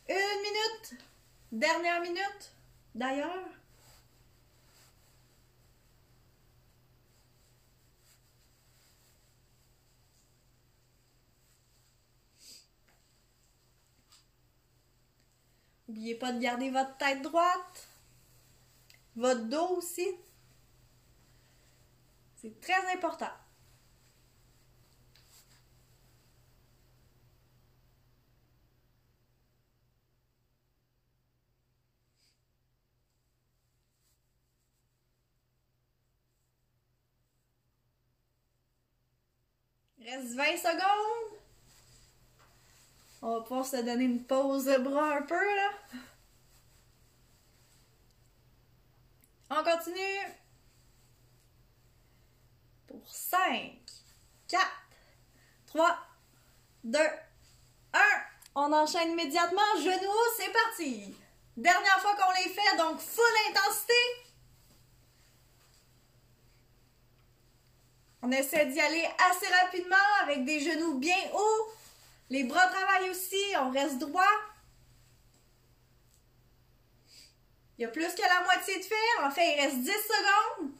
[0.07, 1.03] Une minute.
[1.51, 2.55] Dernière minute.
[2.93, 3.60] D'ailleurs.
[15.91, 17.89] N'oubliez pas de garder votre tête droite.
[19.17, 20.07] Votre dos aussi.
[22.37, 23.25] C'est très important.
[39.99, 41.40] Reste 20 secondes.
[43.23, 45.69] On va pouvoir se donner une pause de bras un peu, là.
[49.51, 50.39] On continue.
[52.87, 53.73] Pour 5,
[54.47, 54.65] 4,
[55.67, 55.97] 3,
[56.83, 56.99] 2,
[57.93, 57.99] 1.
[58.55, 59.61] On enchaîne immédiatement.
[59.77, 61.15] Genoux, c'est parti.
[61.57, 63.93] Dernière fois qu'on les fait, donc full intensité.
[68.23, 71.80] On essaie d'y aller assez rapidement avec des genoux bien hauts.
[72.31, 74.23] Les bras travaillent aussi, on reste droit.
[77.77, 79.25] Il y a plus que la moitié de faire.
[79.25, 80.71] En fait, il reste 10 secondes.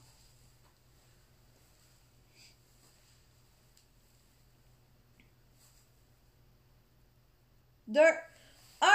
[7.87, 7.99] Deux,
[8.79, 8.87] un.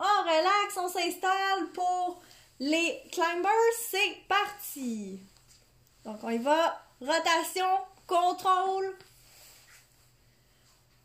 [0.00, 2.22] On relaxe, on s'installe pour
[2.58, 3.50] les climbers.
[3.88, 5.22] C'est parti.
[6.04, 6.86] Donc, on y va.
[7.00, 8.98] Rotation, contrôle,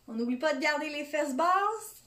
[0.07, 2.03] on n'oublie pas de garder les fesses basses.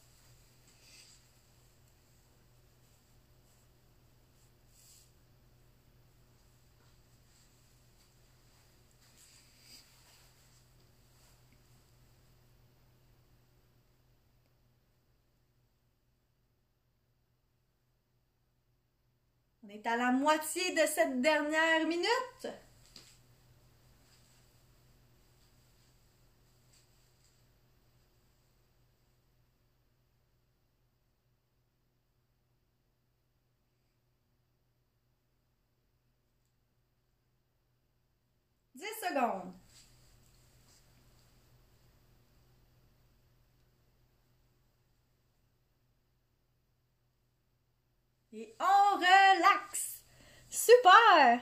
[19.64, 22.08] On est à la moitié de cette dernière minute.
[38.78, 38.97] 10
[48.32, 50.02] Et on relaxe.
[50.50, 51.40] Super!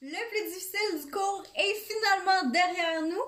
[0.00, 3.22] Le plus difficile du cours est finalement derrière nous.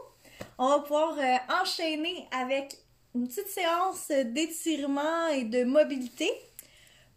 [0.59, 2.77] On va pouvoir euh, enchaîner avec
[3.15, 6.31] une petite séance d'étirement et de mobilité.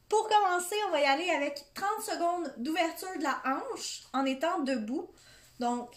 [0.10, 4.60] Pour commencer, on va y aller avec 30 secondes d'ouverture de la hanche en étant
[4.60, 5.10] debout.
[5.60, 5.90] Donc,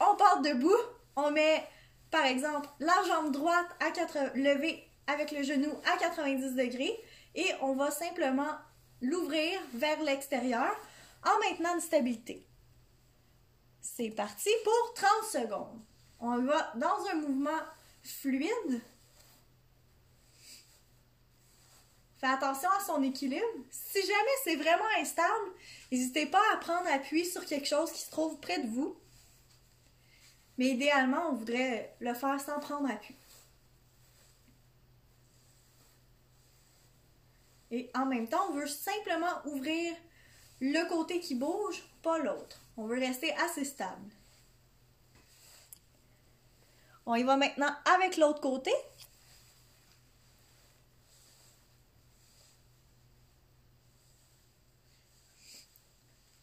[0.00, 0.76] on part debout,
[1.16, 1.66] on met
[2.10, 6.98] par exemple la jambe droite à 4, levée avec le genou à 90 degrés
[7.34, 8.52] et on va simplement
[9.00, 10.70] l'ouvrir vers l'extérieur
[11.24, 12.46] en maintenant une stabilité.
[13.80, 15.80] C'est parti pour 30 secondes.
[16.20, 17.60] On va dans un mouvement
[18.02, 18.80] fluide.
[22.18, 23.46] Fais attention à son équilibre.
[23.70, 25.50] Si jamais c'est vraiment instable,
[25.92, 28.96] n'hésitez pas à prendre appui sur quelque chose qui se trouve près de vous.
[30.56, 33.14] Mais idéalement, on voudrait le faire sans prendre appui.
[37.70, 39.94] Et en même temps, on veut simplement ouvrir
[40.60, 42.60] le côté qui bouge, pas l'autre.
[42.76, 44.10] On veut rester assez stable.
[47.06, 48.72] On y va maintenant avec l'autre côté.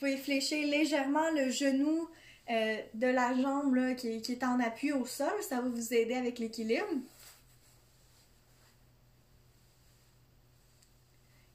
[0.06, 2.08] Pouvez fléchir légèrement le genou
[2.52, 5.34] euh, de la jambe qui, est en appui au sol.
[5.42, 6.86] Ça va vous aider avec l'équilibre.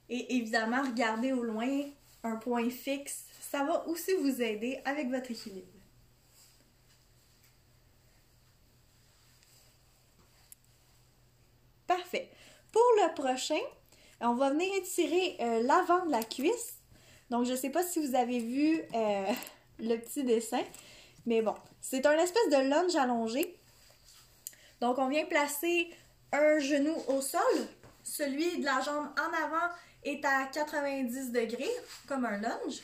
[0.09, 1.83] Et évidemment, regardez au loin
[2.23, 3.23] un point fixe.
[3.39, 5.67] Ça va aussi vous aider avec votre équilibre.
[11.87, 12.29] Parfait.
[12.73, 13.63] Pour le prochain,
[14.19, 16.80] on va venir étirer euh, l'avant de la cuisse.
[17.31, 19.33] Donc, je ne sais pas si vous avez vu euh,
[19.79, 20.61] le petit dessin,
[21.25, 23.57] mais bon, c'est un espèce de lunge allongé.
[24.81, 25.89] Donc, on vient placer
[26.33, 27.41] un genou au sol,
[28.03, 29.73] celui de la jambe en avant
[30.03, 31.71] est à 90 degrés,
[32.05, 32.81] comme un lunge.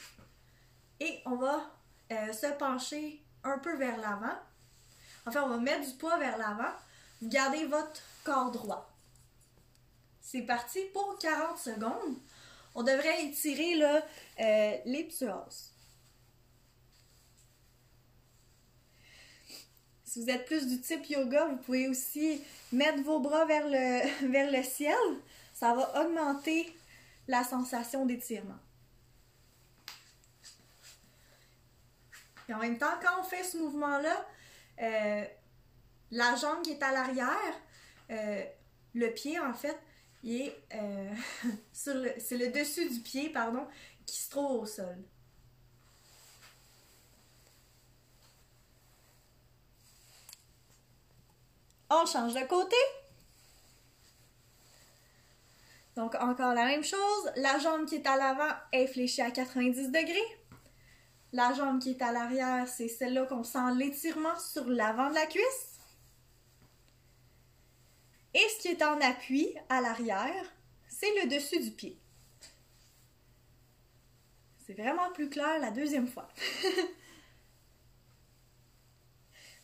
[1.02, 1.70] Et on va
[2.14, 4.38] euh, se pencher un peu vers l'avant.
[5.26, 6.72] Enfin, on va mettre du poids vers l'avant.
[7.22, 8.90] Vous gardez votre corps droit.
[10.22, 12.18] C'est parti pour 40 secondes.
[12.80, 14.06] On devrait étirer là,
[14.40, 15.74] euh, les psoas.
[20.04, 22.40] Si vous êtes plus du type yoga, vous pouvez aussi
[22.72, 24.96] mettre vos bras vers le, ciel.
[25.56, 26.72] Ça va augmenter
[27.28, 28.60] la sensation d'étirement.
[32.48, 34.28] Et en même temps, quand on fait ce mouvement-là,
[34.84, 35.26] euh,
[36.12, 37.60] la jambe qui est à l'arrière,
[38.12, 38.44] euh,
[38.94, 39.80] le pied en fait,
[40.24, 41.14] il euh,
[41.72, 43.66] c'est le dessus du pied, pardon,
[44.06, 44.98] qui se trouve au sol.
[51.90, 52.76] On change de côté.
[55.96, 57.32] Donc, encore la même chose.
[57.38, 60.38] La jambe qui est à l'avant est fléchie à 90 degrés.
[61.34, 65.26] La jambe qui est à l'arrière, c'est celle-là qu'on sent l'étirement sur l'avant de la
[65.26, 65.77] cuisse.
[68.38, 70.54] Et ce qui est en appui à l'arrière,
[70.88, 72.00] c'est le dessus du pied.
[74.66, 76.30] C'est vraiment plus clair la deuxième fois.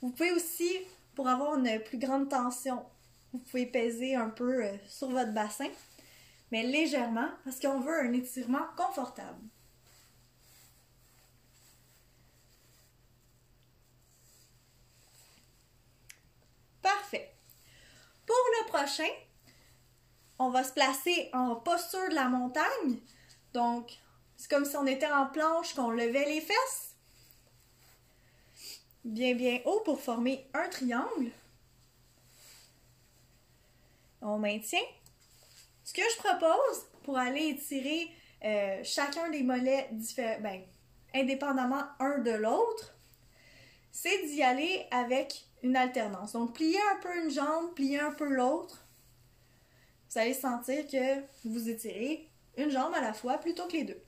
[0.01, 0.69] vous pouvez aussi,
[1.15, 2.85] pour avoir une plus grande tension,
[3.31, 5.69] vous pouvez peser un peu euh, sur votre bassin
[6.53, 9.39] mais légèrement parce qu'on veut un étirement confortable.
[16.83, 17.33] Parfait.
[18.27, 19.09] Pour le prochain,
[20.39, 22.97] on va se placer en posture de la montagne.
[23.53, 23.91] Donc,
[24.35, 26.95] c'est comme si on était en planche, qu'on levait les fesses.
[29.05, 31.31] Bien, bien haut pour former un triangle.
[34.21, 34.79] On maintient.
[35.83, 38.09] Ce que je propose pour aller étirer
[38.43, 39.89] euh, chacun des mollets
[40.41, 40.63] ben,
[41.13, 42.92] indépendamment un de l'autre,
[43.93, 46.33] c'est d'y aller avec une alternance.
[46.33, 48.85] Donc, plier un peu une jambe, plier un peu l'autre.
[50.09, 54.03] Vous allez sentir que vous étirez une jambe à la fois plutôt que les deux.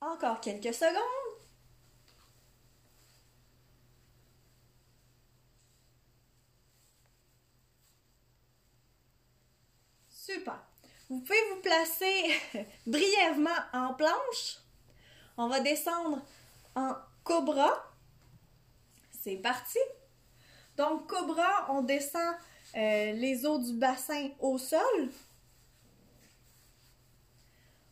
[0.00, 1.35] Encore quelques secondes.
[10.26, 10.58] Super.
[11.08, 12.34] Vous pouvez vous placer
[12.86, 14.58] brièvement en planche.
[15.36, 16.20] On va descendre
[16.74, 17.70] en cobra.
[19.22, 19.78] C'est parti.
[20.76, 22.34] Donc, cobra, on descend
[22.76, 25.10] euh, les os du bassin au sol.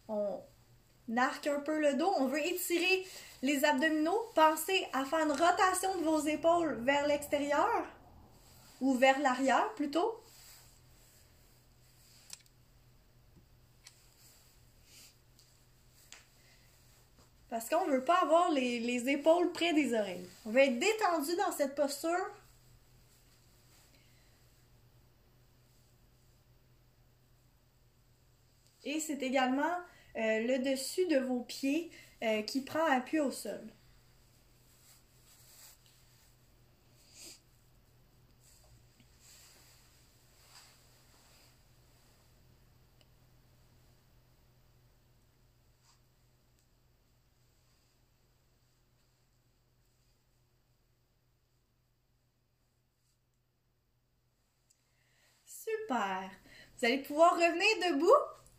[0.08, 0.40] On
[1.16, 2.12] arque un peu le dos.
[2.18, 3.06] On veut étirer
[3.42, 4.32] les abdominaux.
[4.34, 7.86] Pensez à faire une rotation de vos épaules vers l'extérieur
[8.80, 10.23] ou vers l'arrière plutôt.
[17.54, 20.28] Parce qu'on ne veut pas avoir les, les épaules près des oreilles.
[20.44, 22.10] On veut être détendu dans cette posture.
[28.82, 29.62] Et c'est également
[30.16, 31.92] euh, le dessus de vos pieds
[32.24, 33.62] euh, qui prend appui au sol.
[55.88, 58.08] Vous allez pouvoir revenir debout.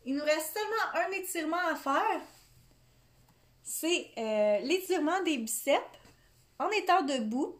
[0.04, 2.20] Il nous reste seulement un étirement à faire.
[3.62, 5.82] C'est euh, l'étirement des biceps
[6.58, 7.56] en étant debout.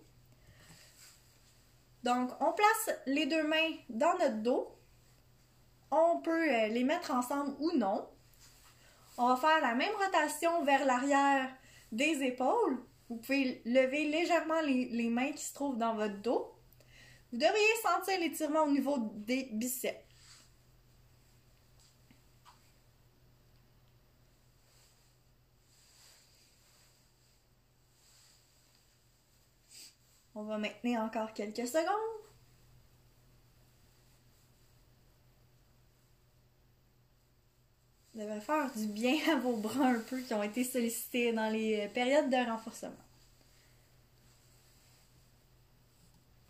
[2.04, 4.78] Donc, on place les deux mains dans notre dos.
[5.90, 8.08] On peut euh, les mettre ensemble ou non.
[9.18, 11.50] On va faire la même rotation vers l'arrière
[11.90, 12.84] des épaules.
[13.08, 16.55] Vous pouvez lever légèrement les mains qui se trouvent dans votre dos.
[17.32, 20.06] Vous devriez sentir l'étirement au niveau des biceps.
[30.34, 32.16] On va maintenir encore quelques secondes.
[38.12, 41.50] Vous devez faire du bien à vos bras un peu qui ont été sollicités dans
[41.50, 43.05] les périodes de renforcement.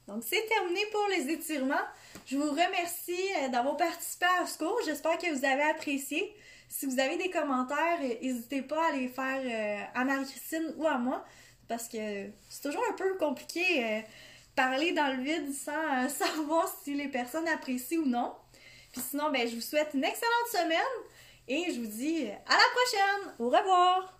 [0.06, 1.74] Donc, c'est terminé pour les étirements.
[2.26, 4.78] Je vous remercie euh, d'avoir participé à ce cours.
[4.84, 6.34] J'espère que vous avez apprécié.
[6.68, 10.86] Si vous avez des commentaires, euh, n'hésitez pas à les faire euh, à Marie-Christine ou
[10.86, 11.24] à moi
[11.68, 11.98] parce que
[12.48, 14.04] c'est toujours un peu compliqué
[14.54, 18.32] parler dans le vide sans savoir si les personnes apprécient ou non.
[18.92, 20.78] Puis sinon, ben, je vous souhaite une excellente semaine
[21.48, 23.34] et je vous dis à la prochaine.
[23.40, 24.15] Au revoir!